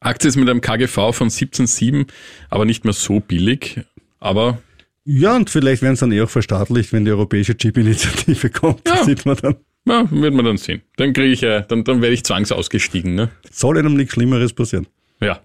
[0.00, 2.06] Aktie ist mit einem KGV von 17,7,
[2.50, 3.80] aber nicht mehr so billig.
[4.20, 4.60] Aber
[5.04, 8.86] Ja, und vielleicht werden es dann eh auch verstaatlicht, wenn die europäische Chip-Initiative kommt.
[8.86, 8.96] Ja.
[8.96, 9.56] Das sieht man dann.
[9.86, 10.82] ja, wird man dann sehen.
[10.96, 13.14] Dann kriege ich, äh, dann, dann werde ich zwangsausgestiegen.
[13.14, 13.30] Ne?
[13.50, 14.86] Soll einem nichts Schlimmeres passieren.
[15.20, 15.40] Ja.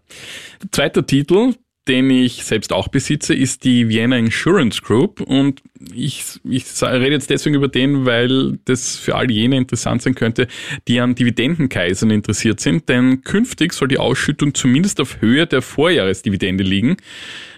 [0.71, 1.55] Zweiter Titel,
[1.87, 5.19] den ich selbst auch besitze, ist die Vienna Insurance Group.
[5.21, 5.61] Und
[5.93, 10.47] ich, ich rede jetzt deswegen über den, weil das für all jene interessant sein könnte,
[10.87, 12.87] die an Dividendenkaisern interessiert sind.
[12.87, 16.97] Denn künftig soll die Ausschüttung zumindest auf Höhe der Vorjahresdividende liegen.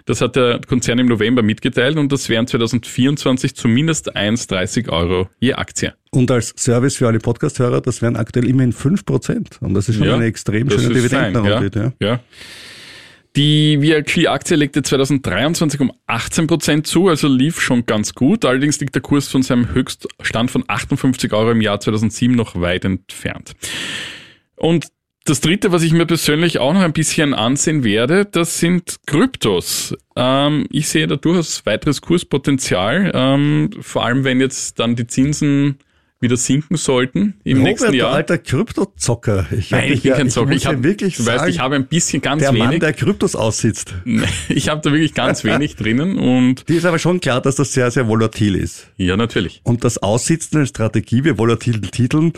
[0.06, 5.54] Das hat der Konzern im November mitgeteilt und das wären 2024 zumindest 1,30 Euro je
[5.54, 5.94] Aktie.
[6.12, 9.62] Und als Service für alle Podcast-Hörer, das wären aktuell immerhin 5%.
[9.62, 11.94] Und das ist schon Ja, eine extrem schöne Dividendenrendite.
[12.00, 12.08] Ja.
[12.08, 12.20] Ja.
[13.36, 18.46] Die VIQ-Aktie legte 2023 um 18 Prozent zu, also lief schon ganz gut.
[18.46, 22.86] Allerdings liegt der Kurs von seinem Höchststand von 58 Euro im Jahr 2007 noch weit
[22.86, 23.54] entfernt.
[24.56, 24.88] Und
[25.26, 29.94] das dritte, was ich mir persönlich auch noch ein bisschen ansehen werde, das sind Kryptos.
[30.16, 35.80] Ähm, ich sehe da durchaus weiteres Kurspotenzial, ähm, vor allem wenn jetzt dann die Zinsen
[36.22, 38.12] wieder sinken sollten im Robert, nächsten der Jahr.
[38.14, 39.46] alter Kryptozocker.
[39.52, 40.52] Ich Nein, ich bin ja- kein Zocker.
[40.54, 42.80] Ich ja habe wirklich du weißt, sagen, ich habe ein bisschen ganz der Mann, wenig.
[42.80, 43.94] der Kryptos aussitzt.
[44.50, 47.74] ich habe da wirklich ganz wenig drinnen und Dir ist aber schon klar, dass das
[47.74, 48.88] sehr, sehr volatil ist.
[48.98, 49.62] ja, natürlich.
[49.64, 52.34] Und das Aussitzen als Strategie bei volatilen Titeln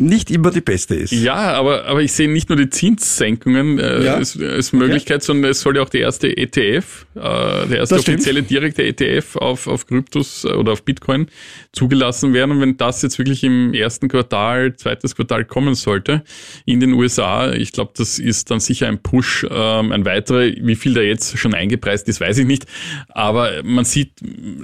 [0.00, 1.12] nicht immer die beste ist.
[1.12, 4.14] Ja, aber, aber ich sehe nicht nur die Zinssenkungen äh, Ja.
[4.14, 8.02] als, als Möglichkeit, sondern es soll ja auch der erste ETF, äh, der erste Das
[8.02, 8.18] stimmt.
[8.18, 11.26] offizielle direkte ETF auf, auf Kryptos äh, oder auf Bitcoin
[11.72, 12.52] zugelassen werden.
[12.52, 16.22] Und wenn das jetzt wirklich im ersten Quartal, zweites Quartal kommen sollte
[16.64, 20.42] in den USA, ich glaube, das ist dann sicher ein Push, ähm, ein weiterer.
[20.60, 22.66] Wie viel da jetzt schon eingepreist ist, weiß ich nicht.
[23.08, 24.12] Aber man sieht,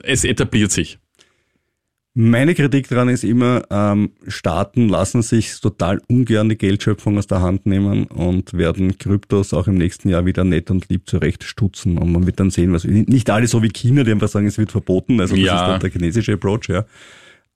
[0.05, 0.99] es etabliert sich.
[2.17, 7.41] Meine Kritik daran ist immer, ähm, Staaten lassen sich total ungern die Geldschöpfung aus der
[7.43, 11.99] Hand nehmen und werden Kryptos auch im nächsten Jahr wieder nett und lieb zurechtstutzen.
[11.99, 14.59] Und man wird dann sehen, was, nicht alle so wie China, die einfach sagen, es
[14.59, 15.21] wird verboten.
[15.21, 15.55] Also das Ja.
[15.65, 16.85] ist dann der chinesische Approach, ja.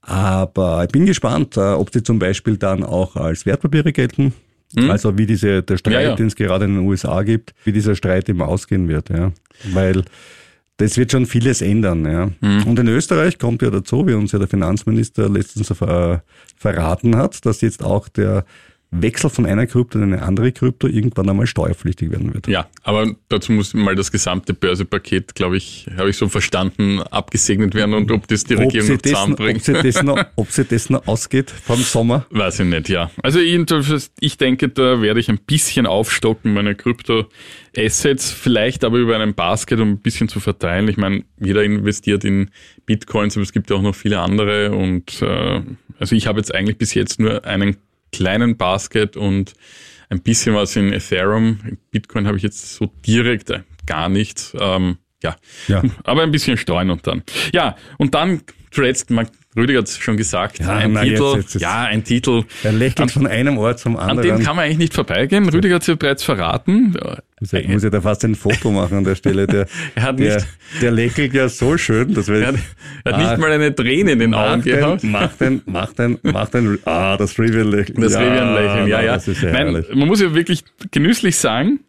[0.01, 4.33] Aber ich bin gespannt, äh, ob sie zum Beispiel dann auch als Wertpapiere gelten.
[4.77, 6.01] Also wie diese, der Streit, Hm?
[6.03, 6.15] Ja, ja.
[6.15, 9.31] den es gerade in den USA gibt, wie dieser Streit immer ausgehen wird, ja.
[9.71, 10.03] Weil
[10.79, 12.31] das wird schon vieles ändern, ja.
[12.41, 12.63] Hm.
[12.65, 16.23] Und in Österreich kommt ja dazu, wie uns ja der Finanzminister letztens ver
[16.55, 18.45] verraten hat, dass jetzt auch der
[18.91, 22.47] Wechsel von einer Krypto in eine andere Krypto irgendwann einmal steuerpflichtig werden wird.
[22.47, 27.75] Ja, aber dazu muss mal das gesamte Börsepaket, glaube ich, habe ich so verstanden, abgesegnet
[27.75, 29.63] werden und ob das die Ob Regierung noch das, ob, zusammenbringt.
[29.63, 32.25] sie das noch, ob sie das noch ausgeht vom Sommer.
[32.31, 33.11] Weiß ich nicht, ja.
[33.21, 39.15] Also jedenfalls, ich denke, da werde ich ein bisschen aufstocken, meine Krypto-Assets, vielleicht aber über
[39.15, 40.87] einen Basket, um ein bisschen zu verteilen.
[40.87, 42.49] Ich meine, jeder investiert in
[42.87, 45.61] Bitcoins, aber es gibt ja auch noch viele andere und äh,
[45.99, 47.77] also ich habe jetzt eigentlich bis jetzt nur einen
[48.11, 49.53] kleinen Basket und
[50.09, 51.59] ein bisschen was in Ethereum.
[51.67, 54.53] In Bitcoin habe ich jetzt so direkt äh, gar nichts.
[54.59, 55.35] Ähm, ja.
[55.67, 55.83] Ja.
[56.03, 57.23] aber ein bisschen streuen und dann.
[57.53, 58.41] Ja, und dann
[58.71, 61.83] zuletzt, man- Rüdiger hat es schon gesagt, Ja, ein na, Titel, jetzt- jetzt- jetzt- ja,
[61.85, 64.37] ein Titel, Er lächelt von einem Ort zum an anderen.
[64.37, 65.49] dem kann man eigentlich nicht vorbeigehen.
[65.49, 66.95] Rüdiger hat es ja bereits verraten.
[67.41, 69.47] ich, muss ich da fast ein Foto machen an der Stelle.
[69.47, 70.47] Der, Er hat der, nicht-
[70.83, 72.55] der lächelt ja so schön, dass wir Er hat,
[73.05, 75.03] er hat Ah, nicht mal eine Träne in den Augen macht gehabt.
[75.03, 77.99] macht ein, macht ein, macht ein, ah, das Trivial-Lächeln.
[78.01, 79.15] Das Rivian-Lächeln, ja, na, ja.
[79.15, 81.79] Ist ja Nein, man muss ja wirklich genüsslich sagen,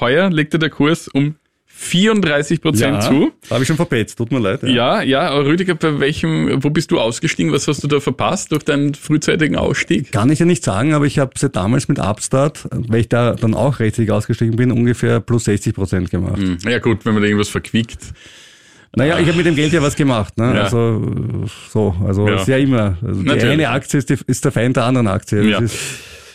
[0.00, 1.34] heuer legte der Kurs um
[1.76, 3.32] 34 Prozent zu.
[3.50, 4.62] Habe ich schon verpetzt, tut mir leid.
[4.62, 7.52] Ja, ja, aber Rüdiger, bei welchem, wo bist du ausgestiegen?
[7.52, 10.12] Was hast du da verpasst durch deinen frühzeitigen Ausstieg?
[10.12, 13.34] Kann ich ja nicht sagen, aber ich habe ja damals mit Upstart, weil ich da
[13.34, 16.38] dann auch rechtzeitig ausgestiegen bin, ungefähr plus 60 Prozent gemacht.
[16.38, 17.98] Hm, Ja gut, wenn man da irgendwas verquickt.
[18.96, 20.38] Naja, ich habe mit dem Geld ja was gemacht.
[20.38, 20.54] Ne?
[20.54, 20.62] Ja.
[20.62, 21.02] Also
[21.70, 22.36] so, also Ja.
[22.36, 22.96] ist ja immer.
[23.04, 23.50] Also die Natürlich.
[23.52, 25.38] eine Aktie ist, die, ist der Feind der anderen Aktie.
[25.42, 25.58] Das Ja.
[25.58, 25.76] Ist,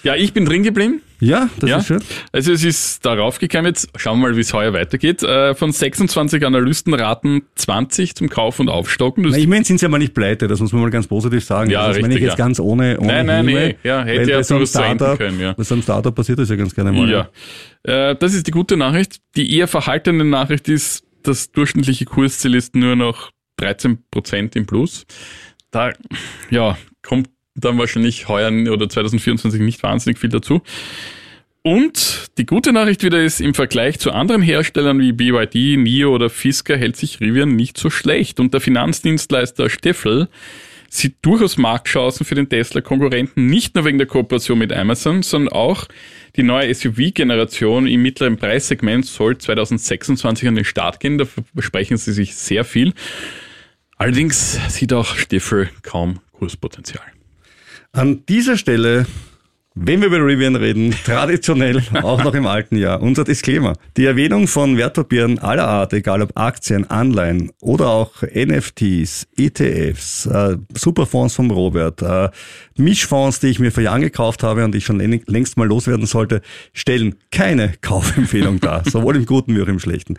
[0.03, 1.01] Ja, ich bin drin geblieben.
[1.19, 1.99] ja, das Ja, ist schön.
[2.31, 5.21] also es ist darauf gekommen, jetzt schauen wir mal, wie es heuer weitergeht.
[5.23, 9.23] Äh, Von 26 Analysten raten 20 zum Kauf und Aufstocken.
[9.23, 11.43] Das Na, immerhin sind sie ja mal nicht pleite, das muss man mal ganz positiv
[11.43, 11.69] sagen.
[11.69, 12.45] Ja, das meine ich richtig, jetzt ja.
[12.45, 13.75] ganz ohne, ohne Nein, nein, Häme, nee.
[13.83, 15.53] Ja, hätte ja so Startup, können, ja.
[15.53, 17.09] Bei so einem Startup passiert das ja ganz gerne mal.
[17.09, 17.29] Ja.
[17.83, 19.17] Äh, das ist die gute Nachricht.
[19.35, 25.05] Die eher verhaltene Nachricht ist, das durchschnittliche Kursziel ist nur noch 13% im Plus.
[25.71, 25.91] Da,
[26.49, 27.29] ja, kommt
[27.59, 30.61] dann wahrscheinlich heuer oder 2024 nicht wahnsinnig viel dazu.
[31.61, 36.29] Und die gute Nachricht wieder ist, im Vergleich zu anderen Herstellern wie BYD, NIO oder
[36.29, 38.39] Fisker hält sich Rivian nicht so schlecht.
[38.39, 40.29] Und der Finanzdienstleister Steffel
[40.89, 45.85] sieht durchaus Marktchancen für den Tesla-Konkurrenten, nicht nur wegen der Kooperation mit Amazon, sondern auch
[46.35, 51.17] die neue SUV-Generation im mittleren Preissegment soll 2026 an den Start gehen.
[51.17, 52.93] Da versprechen sie sich sehr viel.
[53.97, 57.18] Allerdings sieht auch Steffel kaum Kurspotenzial.
[57.91, 59.07] An dieser Stelle
[59.73, 63.73] Wenn wir über Rivian reden, traditionell auch noch im alten Jahr, unser Disclaimer.
[63.97, 70.57] Die Erwähnung von Wertpapieren aller Art, egal ob Aktien, Anleihen oder auch NFTs, ETFs, äh,
[70.75, 72.29] Superfonds vom Robert, äh,
[72.77, 76.41] Mischfonds, die ich mir vor Jahren gekauft habe und ich schon längst mal loswerden sollte,
[76.73, 80.17] stellen keine Kaufempfehlung dar, sowohl im Guten wie auch im Schlechten.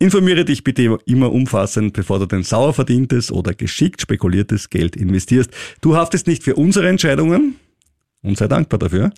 [0.00, 5.50] Informiere dich bitte immer umfassend, bevor du dein sauer verdientes oder geschickt spekuliertes Geld investierst.
[5.80, 7.56] Du haftest nicht für unsere Entscheidungen
[8.22, 9.10] und sei dankbar dafür.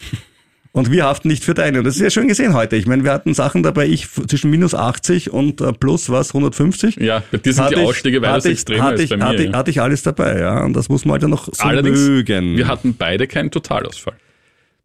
[0.72, 1.78] Und wir haften nicht für deine.
[1.78, 2.76] Und das ist ja schön gesehen heute.
[2.76, 6.94] Ich meine, wir hatten Sachen dabei, ich zwischen minus 80 und äh, plus was, 150.
[6.96, 9.10] Ja, bei dir sind Hatte die ich- Ausstiege weitaus hatte ich- extremer hatte als ich,
[9.10, 9.24] bei mir.
[9.24, 9.52] Hatte, ja.
[9.54, 10.62] hatte ich alles dabei, ja.
[10.64, 12.56] Und das muss man halt dann noch so Allerdings, mögen.
[12.56, 14.14] wir hatten beide keinen Totalausfall.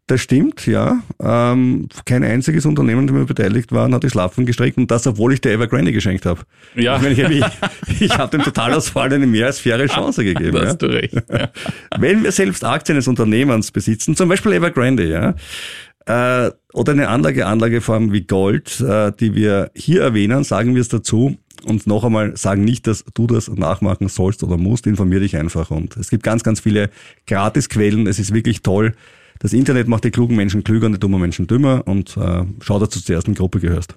[0.08, 1.02] Das stimmt, ja.
[1.20, 5.32] Ähm, kein einziges Unternehmen, das mir beteiligt waren, hat die Schlafen gestreckt und das, obwohl
[5.32, 6.42] ich der Evergrande geschenkt habe.
[6.76, 6.96] Ja.
[6.96, 7.44] Ich, meine, ich,
[7.88, 10.52] ich, ich habe dem Totalausfall eine mehr als faire Chance gegeben.
[10.56, 10.68] Da Ja.
[10.68, 11.12] hast du recht.
[11.28, 11.50] Ja.
[11.98, 15.34] Wenn wir selbst Aktien eines Unternehmens besitzen, zum Beispiel Evergrande, ja,
[16.46, 20.88] äh, oder eine Anlage, Anlageform wie Gold, äh, die wir hier erwähnen, sagen wir es
[20.88, 25.36] dazu und noch einmal sagen nicht, dass du das nachmachen sollst oder musst, informier dich
[25.36, 25.72] einfach.
[25.72, 26.90] Und es gibt ganz, ganz viele
[27.26, 28.06] Gratisquellen.
[28.06, 28.94] Es ist wirklich toll.
[29.38, 32.78] Das Internet macht die klugen Menschen klüger und die dummen Menschen dümmer und äh, schau,
[32.78, 33.96] dass du zur ersten Gruppe gehörst.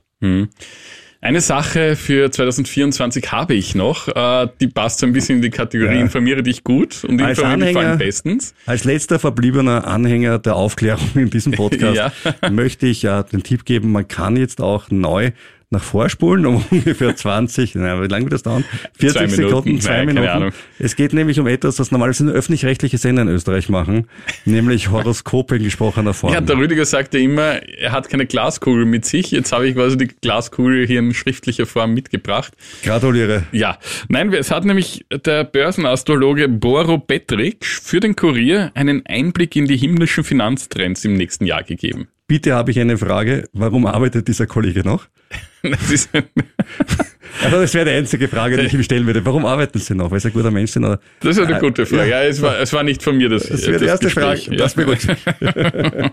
[1.21, 5.49] Eine Sache für 2024 habe ich noch, äh, die passt so ein bisschen in die
[5.49, 6.01] Kategorie Ja.
[6.01, 8.53] informiere dich gut und Als informiere dich vor Anhänger- bestens.
[8.65, 12.11] Als letzter verbliebener Anhänger der Aufklärung in diesem Podcast Ja.
[12.49, 15.31] möchte ich ja den Tipp geben, man kann jetzt auch neu
[15.71, 18.63] nach vorspulen um ungefähr 20, naja, wie lange wird das dauern?
[18.97, 20.27] 40 Zwei Minuten, Sekunden, zwei Minuten.
[20.27, 20.51] Ahnung.
[20.79, 24.07] Es geht nämlich um etwas, was normalerweise nur öffentlich-rechtliche Sender in Österreich machen,
[24.45, 26.33] nämlich Horoskope in gesprochener Form.
[26.33, 29.29] Ja, der Rüdiger sagte immer, er hat keine Glaskugel mit sich.
[29.31, 32.53] Jetzt habe ich quasi die Glaskugel hier in schriftlicher Form mitgebracht.
[32.83, 33.43] Gratuliere.
[33.51, 33.77] Ja,
[34.07, 39.77] nein, es hat nämlich der Börsenastrologe Boro Petric für den Kurier einen Einblick in die
[39.77, 42.07] himmlischen Finanztrends im nächsten Jahr gegeben.
[42.29, 43.49] Bitte habe ich eine Frage.
[43.51, 45.07] Warum arbeitet dieser Kollege noch?
[45.61, 46.09] Das ist,
[47.43, 49.25] Also das wäre die einzige Frage, die ich ihm stellen würde.
[49.25, 50.09] Warum arbeiten Sie noch?
[50.09, 50.85] Weil Sie ein guter Mensch sind?
[50.85, 50.99] Oder?
[51.19, 52.09] das ist eine gute Frage.
[52.09, 54.45] Ja, es, war, es war nicht von mir das, Das wäre die erste Gespräch.
[54.45, 54.51] Frage.
[54.51, 54.57] Ja.
[54.63, 55.19] Das beruhigt mich.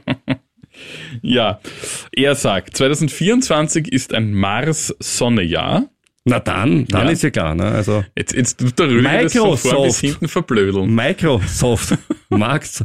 [1.22, 1.61] Ja,
[2.12, 5.87] er sagt, 2024 ist ein Mars-Sonne-Jahr.
[6.26, 7.12] Na dann, dann Ja.
[7.12, 7.55] ist ja klar.
[7.55, 7.64] Ne?
[7.64, 10.00] Also Jetzt, jetzt tut der Rüdiger das von vorn bis Microsoft.
[10.00, 10.94] hinten verblödeln.
[10.94, 11.96] Microsoft.
[12.29, 12.85] Max.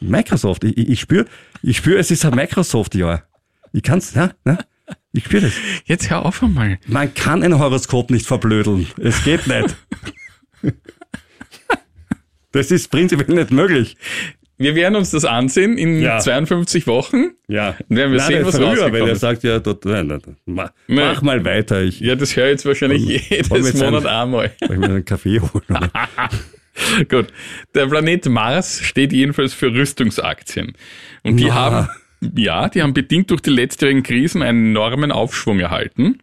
[0.00, 0.64] Microsoft.
[0.64, 1.26] Ich, ich spüre,
[1.62, 3.22] ich spür, es ist ein Microsoft-Jahr.
[3.72, 4.58] Ich kann's, ja, ja.
[5.12, 5.52] Ich spüre das.
[5.84, 6.78] Jetzt hör auf einmal.
[6.86, 8.86] Man kann ein Horoskop nicht verblödeln.
[8.98, 9.76] Es geht nicht.
[12.52, 13.96] Das ist prinzipiell nicht möglich.
[14.58, 16.18] Wir werden uns das ansehen in Ja.
[16.18, 17.30] 52 Wochen.
[17.48, 17.76] Ja.
[17.88, 20.96] Dann werden wir sehen, was früher, weil er sagt ja, dort, nein, nein, mach, Nee.
[20.96, 21.80] mach mal weiter.
[21.82, 24.52] Ich, Ja, das höre ich jetzt wahrscheinlich wir jedes Monat ein- einmal.
[24.60, 25.64] soll ich mir einen Kaffee holen.
[27.08, 27.28] Gut.
[27.74, 30.74] Der Planet Mars steht jedenfalls für Rüstungsaktien.
[31.22, 31.54] Und die Na.
[31.54, 31.88] haben,
[32.36, 36.18] ja, die haben bedingt durch die letztjährigen Krisen einen enormen Aufschwung erhalten.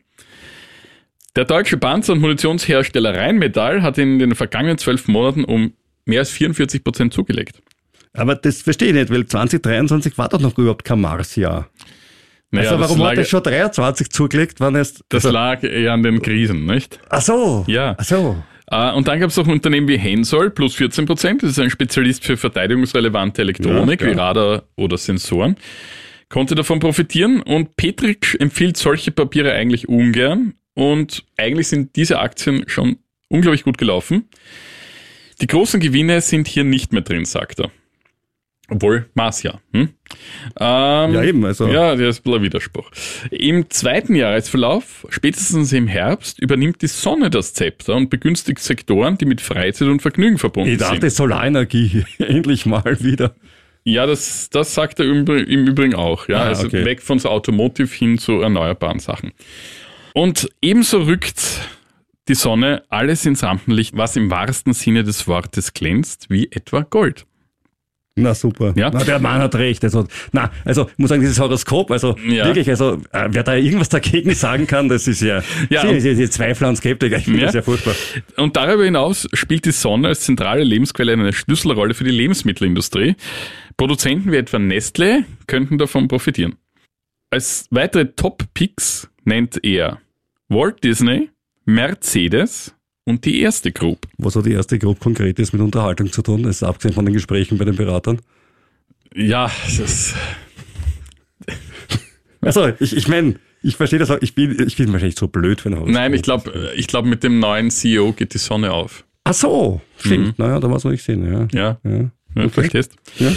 [1.35, 5.73] Der deutsche Panzer- und Munitionshersteller Rheinmetall hat in den vergangenen zwölf Monaten um
[6.05, 7.61] mehr als 44 Prozent zugelegt.
[8.13, 11.69] Aber das verstehe ich nicht, weil 2023 war doch noch überhaupt kein Marsjahr.
[12.49, 15.03] Naja, also warum das, hat lag, er schon 23 zugelegt, wann es...
[15.09, 16.99] das also, lag eher an den Krisen, nicht?
[17.09, 17.65] ach so.
[17.67, 17.95] Ja.
[17.97, 18.37] Ach so.
[18.69, 21.43] Äh, Und dann gab es auch ein Unternehmen wie Hensoldt, plus 14 Prozent.
[21.43, 24.13] Das ist ein Spezialist für verteidigungsrelevante Elektronik, Ja, wie.
[24.13, 25.55] Radar oder Sensoren.
[26.29, 30.55] Konnte davon profitieren und Petric empfiehlt solche Papiere eigentlich ungern.
[30.73, 32.97] Und eigentlich sind diese Aktien schon
[33.29, 34.27] unglaublich gut gelaufen.
[35.41, 37.71] Die großen Gewinne sind hier nicht mehr drin, sagt er.
[38.69, 39.61] Obwohl, Mars ja.
[39.71, 39.89] Hm?
[40.59, 42.91] Ähm, Ja, eben, also- Ja, das ist ein bisschen ein Widerspruch.
[43.31, 49.25] Im zweiten Jahresverlauf, spätestens im Herbst, übernimmt die Sonne das Zepter und begünstigt Sektoren, die
[49.25, 51.11] mit Freizeit und Vergnügen verbunden Ich dachte sind.
[51.11, 53.35] Solarenergie endlich mal wieder.
[53.85, 56.27] Ja, das, das sagt er im Übrigen auch.
[56.27, 56.83] Ja, Ah, also okay.
[56.83, 59.31] weg von so Automotive hin zu erneuerbaren Sachen.
[60.13, 61.39] Und ebenso rückt
[62.27, 67.25] die Sonne alles ins Rampenlicht, was im wahrsten Sinne des Wortes glänzt, wie etwa Gold.
[68.19, 68.73] Na super.
[68.75, 68.89] Ja.
[68.91, 69.83] Na, der Mann hat recht.
[69.83, 72.45] Also, na, also ich muss sagen, dieses Horoskop, also Ja.
[72.45, 76.15] wirklich, also äh, wer da irgendwas dagegen sagen kann, das ist ja, Ja, Sie, Sie,
[76.15, 77.45] Sie Zweifler und Skeptiker, ich finde Ja.
[77.45, 77.95] das ja furchtbar.
[78.37, 83.15] Und darüber hinaus spielt die Sonne als zentrale Lebensquelle eine Schlüsselrolle für die Lebensmittelindustrie.
[83.77, 86.55] Produzenten wie etwa Nestle könnten davon profitieren.
[87.29, 89.99] Als weitere Top-Picks nennt er
[90.49, 91.29] Walt Disney,
[91.65, 92.73] Mercedes
[93.07, 94.05] und die erste Group.
[94.17, 96.43] Was hat die erste Gruppe Konkretes mit Unterhaltung zu tun?
[96.43, 98.19] Das ist abgesehen von den Gesprächen bei den Beratern.
[99.15, 100.13] Ja, das
[102.41, 105.61] Also, ich, ich meine, ich verstehe das auch, ich bin, ich bin wahrscheinlich so blöd
[105.61, 105.93] für ein Horoskop.
[105.93, 109.05] nein, ich glaube, ich glaub, mit dem neuen CEO geht die Sonne auf.
[109.23, 110.37] Ach so, stimmt.
[110.37, 111.47] Naja, da war es nicht sehen, ja.
[111.51, 111.97] Ja, ja.
[111.99, 112.49] ja Okay.
[112.49, 112.93] verstehst?
[113.19, 113.31] Ja.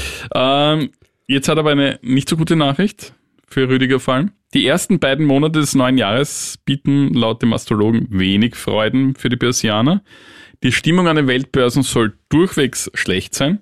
[0.75, 0.91] Ähm,
[1.27, 3.15] Jetzt hat aber eine nicht so gute Nachricht
[3.51, 4.31] für Rüdiger vor allem.
[4.55, 9.37] Die ersten beiden Monate des neuen Jahres bieten laut dem Astrologen wenig Freuden für die
[9.37, 10.03] Börsianer.
[10.63, 13.61] Die Stimmung an den Weltbörsen soll durchwegs schlecht sein.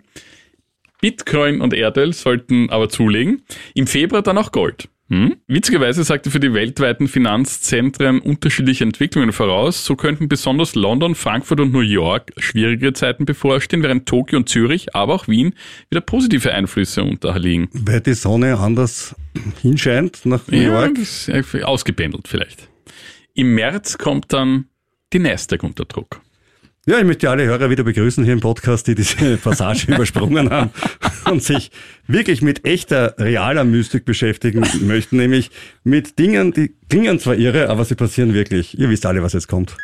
[1.01, 3.43] Bitcoin und Erdöl sollten aber zulegen.
[3.75, 4.89] Im Februar dann auch Gold.
[5.11, 5.37] Hm?
[5.47, 9.85] Witzigerweise sagte für die weltweiten Finanzzentren unterschiedliche Entwicklungen voraus.
[9.87, 14.95] So könnten besonders London, Frankfurt und New York schwierige Zeiten bevorstehen, während Tokio und Zürich,
[14.95, 15.55] aber auch Wien
[15.89, 17.69] wieder positive Einflüsse unterliegen.
[17.73, 19.15] Weil die Sonne anders
[19.63, 21.65] hinscheint nach New Ja, York.
[21.65, 22.69] ausgependelt vielleicht.
[23.35, 24.67] Im März kommt dann
[25.15, 26.21] die Nasdaq unter Druck.
[26.89, 30.71] Ja, ich möchte alle Hörer wieder begrüßen hier im Podcast, die diese Passage übersprungen haben
[31.31, 31.71] und sich
[32.07, 35.51] wirklich mit echter, realer Mystik beschäftigen möchten, nämlich
[35.85, 38.79] mit Dingen, die klingen zwar irre, aber sie passieren wirklich.
[38.79, 39.77] Ihr wisst alle, was jetzt kommt.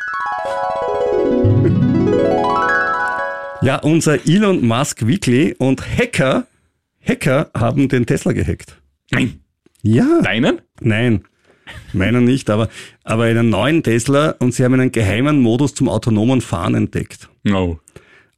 [3.61, 6.47] Ja, unser Elon Musk Weekly und Hacker,
[7.07, 8.81] Hacker haben den Tesla gehackt.
[9.11, 9.41] Nein.
[9.83, 10.21] Ja.
[10.23, 10.59] Deinen?
[10.81, 11.23] Nein,
[11.93, 12.69] meiner nicht, aber,
[13.03, 17.29] aber einen neuen Tesla und sie haben einen geheimen Modus zum autonomen Fahren entdeckt.
[17.43, 17.79] No.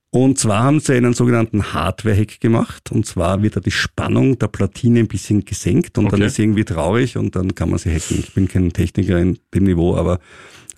[0.10, 2.92] Und zwar haben sie einen sogenannten Hardware-Hack gemacht.
[2.92, 6.28] Und zwar wird da die Spannung der Platine ein bisschen gesenkt und dann Okay.
[6.28, 8.18] ist sie irgendwie traurig und dann kann man sie hacken.
[8.20, 10.20] Ich bin kein Techniker in dem Niveau, aber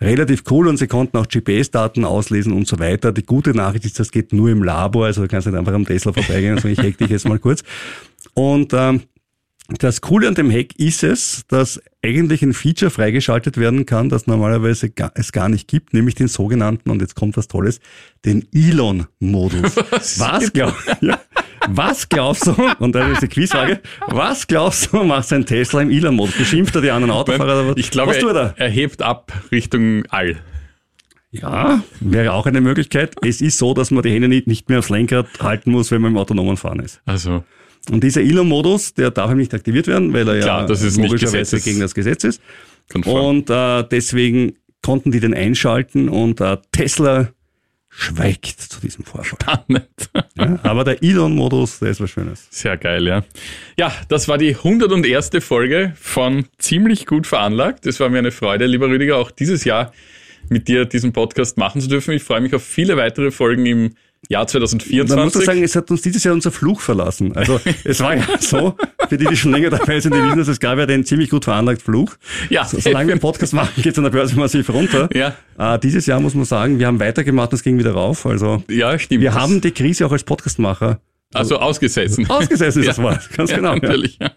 [0.02, 3.12] relativ cool und sie konnten auch GPS-Daten auslesen und so weiter.
[3.12, 5.86] Die gute Nachricht ist, das geht nur im Labor, also du kannst nicht einfach am
[5.86, 7.64] Tesla vorbeigehen und sagen, ich hack dich jetzt mal kurz.
[8.34, 9.02] Und ähm,
[9.78, 14.26] das Coole an dem Hack ist es, dass eigentlich ein Feature freigeschaltet werden kann, das
[14.28, 17.80] normalerweise ga- es gar nicht gibt, nämlich den sogenannten, und jetzt kommt was Tolles,
[18.26, 19.76] den Elon-Modus.
[20.18, 21.20] Was, glaub, ja,
[21.68, 25.92] was glaubst du, und da ist die Quizfrage, was glaubst du, macht sein Tesla im
[25.92, 26.36] Elon-Modus?
[26.38, 27.62] Beschimpft er die anderen Autofahrer?
[27.62, 27.78] oder was?
[27.78, 28.56] Ich glaube, was tut er?
[28.58, 30.38] er, er hebt ab Richtung All.
[31.32, 33.14] Ja, wäre auch eine Möglichkeit.
[33.24, 36.02] Es ist so, dass man die Hände nicht, nicht mehr aufs Lenkrad halten muss, wenn
[36.02, 37.02] man im autonomen Fahren ist.
[37.06, 37.44] Also,
[37.92, 41.60] Und dieser Elon-Modus, der darf eben nicht aktiviert werden, weil er Klar, ja das logischerweise
[41.60, 42.42] gegen das Gesetz ist.
[42.92, 43.26] konform.
[43.26, 47.30] Und äh, deswegen konnten die den einschalten und äh, Tesla
[47.90, 49.38] schweigt zu diesem Vorfall.
[49.42, 49.88] Spannend.
[50.38, 52.48] Ja, aber der Elon-Modus, der ist was Schönes.
[52.52, 53.24] Sehr geil, ja.
[53.78, 55.32] Ja, das war die 101.
[55.40, 57.86] Folge von Ziemlich gut veranlagt.
[57.88, 59.92] Es war mir eine Freude, lieber Rüdiger, auch dieses Jahr
[60.50, 62.14] mit dir diesen Podcast machen zu dürfen.
[62.14, 63.96] Ich freue mich auf viele weitere Folgen im
[64.28, 65.46] Jahr Man muss doch 2024.
[65.46, 67.36] sagen, es hat uns dieses Jahr unser Fluch verlassen.
[67.36, 68.76] Also es war ja so,
[69.08, 71.30] für die, die schon länger dabei sind, die wissen, dass es gab ja den ziemlich
[71.30, 72.16] gut veranlagt Fluch.
[72.50, 75.10] Ja, So, solange wir einen Podcast machen, geht es an der Börse massiv runter.
[75.14, 75.36] Ja.
[75.58, 78.26] Äh, dieses Jahr muss man sagen, wir haben weitergemacht und es ging wieder rauf.
[78.26, 79.22] Also ja, stimmt.
[79.22, 81.00] wir haben die Krise auch als Podcastmacher
[81.34, 82.30] also ausgesessen.
[82.30, 83.30] ausgesessen, ist das Wort.
[83.36, 83.74] Ganz ja, genau.
[83.74, 83.80] Ja.
[83.80, 84.20] Natürlich.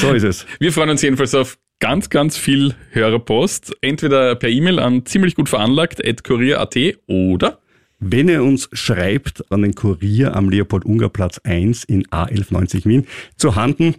[0.00, 0.46] So ist es.
[0.58, 3.74] Wir freuen uns jedenfalls auf ganz, ganz viel Hörerpost.
[3.80, 7.58] Entweder per E-Mail an ziemlich gut veranlagt kurier.at oder
[8.06, 13.06] Wenn ihr uns schreibt an den Kurier am Leopold-Unger-Platz 1 in A1190 Wien,
[13.38, 13.94] zu Handen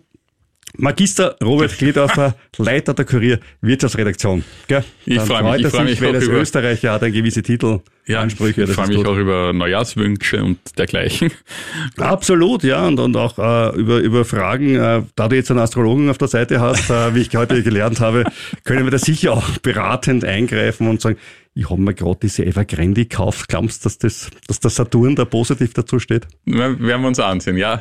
[0.77, 4.43] Magister Robert Gliedorfer, Leiter der Kurier Wirtschaftsredaktion.
[4.67, 4.83] Gell?
[5.05, 7.79] Ich Dann freu mich, ich freu mich weil auch über- Österreicher hat er gewisse Titel,
[8.13, 8.63] Ansprüche.
[8.63, 9.07] ich freue mich gut.
[9.07, 11.31] auch über Neujahrswünsche und dergleichen.
[11.97, 16.09] Absolut, ja, und, und auch äh, über, über Fragen, äh, da du jetzt einen Astrologen
[16.09, 18.25] auf der Seite hast, äh, wie ich heute gelernt habe,
[18.65, 21.17] können wir da sicher auch beratend eingreifen und sagen,
[21.57, 25.23] ich habe mir gerade diese Evergrande gekauft, glaubst du, dass, das, dass der Saturn da
[25.23, 26.27] positiv dazu steht?
[26.45, 27.75] Werden wir uns ansehen, ja.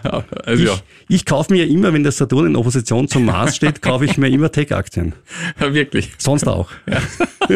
[0.44, 0.76] Also Ich, ja,
[1.08, 4.16] ich kaufe mir ja immer, wenn der Saturn in Opposition zum Mars steht, kaufe ich
[4.16, 5.14] mir immer Tech-Aktien.
[5.58, 6.12] wirklich.
[6.18, 6.70] Sonst auch.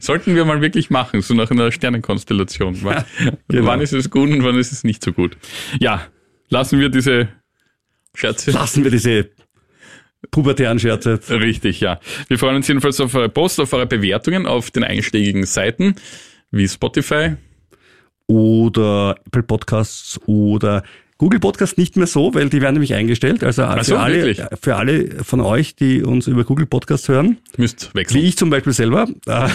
[0.00, 2.78] Sollten wir mal wirklich machen, so nach einer Sternenkonstellation.
[2.82, 3.04] Wann,
[3.48, 3.66] genau.
[3.66, 5.36] wann ist es gut und wann ist es nicht so gut?
[5.78, 6.08] Ja,
[6.48, 7.28] lassen wir diese
[8.14, 8.50] Scherze.
[8.50, 9.30] Lassen wir diese
[10.30, 11.20] pubertären Scherze.
[11.28, 12.00] Richtig, ja.
[12.28, 15.96] Wir freuen uns jedenfalls auf eure Post, auf eure Bewertungen auf den einschlägigen Seiten
[16.50, 17.32] wie Spotify.
[18.26, 20.84] Oder Apple Podcasts oder
[21.18, 23.44] Google Podcasts nicht mehr so, weil die werden nämlich eingestellt.
[23.44, 24.40] Also für, so, alle, wirklich?
[24.60, 28.24] für alle von euch, die uns über Google Podcasts hören, Müsst wie wechseln.
[28.24, 29.48] ich zum Beispiel selber, äh,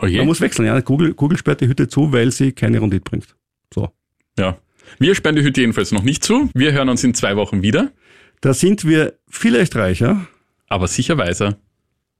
[0.00, 0.66] Oh man muss wechseln.
[0.66, 3.34] Ja, Google, Google sperrt die Hütte zu, weil sie keine Rendite bringt.
[3.72, 3.90] So.
[4.38, 4.58] Ja.
[4.98, 6.50] Wir sperren die Hütte jedenfalls noch nicht zu.
[6.54, 7.92] Wir hören uns in zwei Wochen wieder,
[8.40, 10.26] Da sind wir vielleicht reicher.
[10.68, 11.56] aber sicher weiser.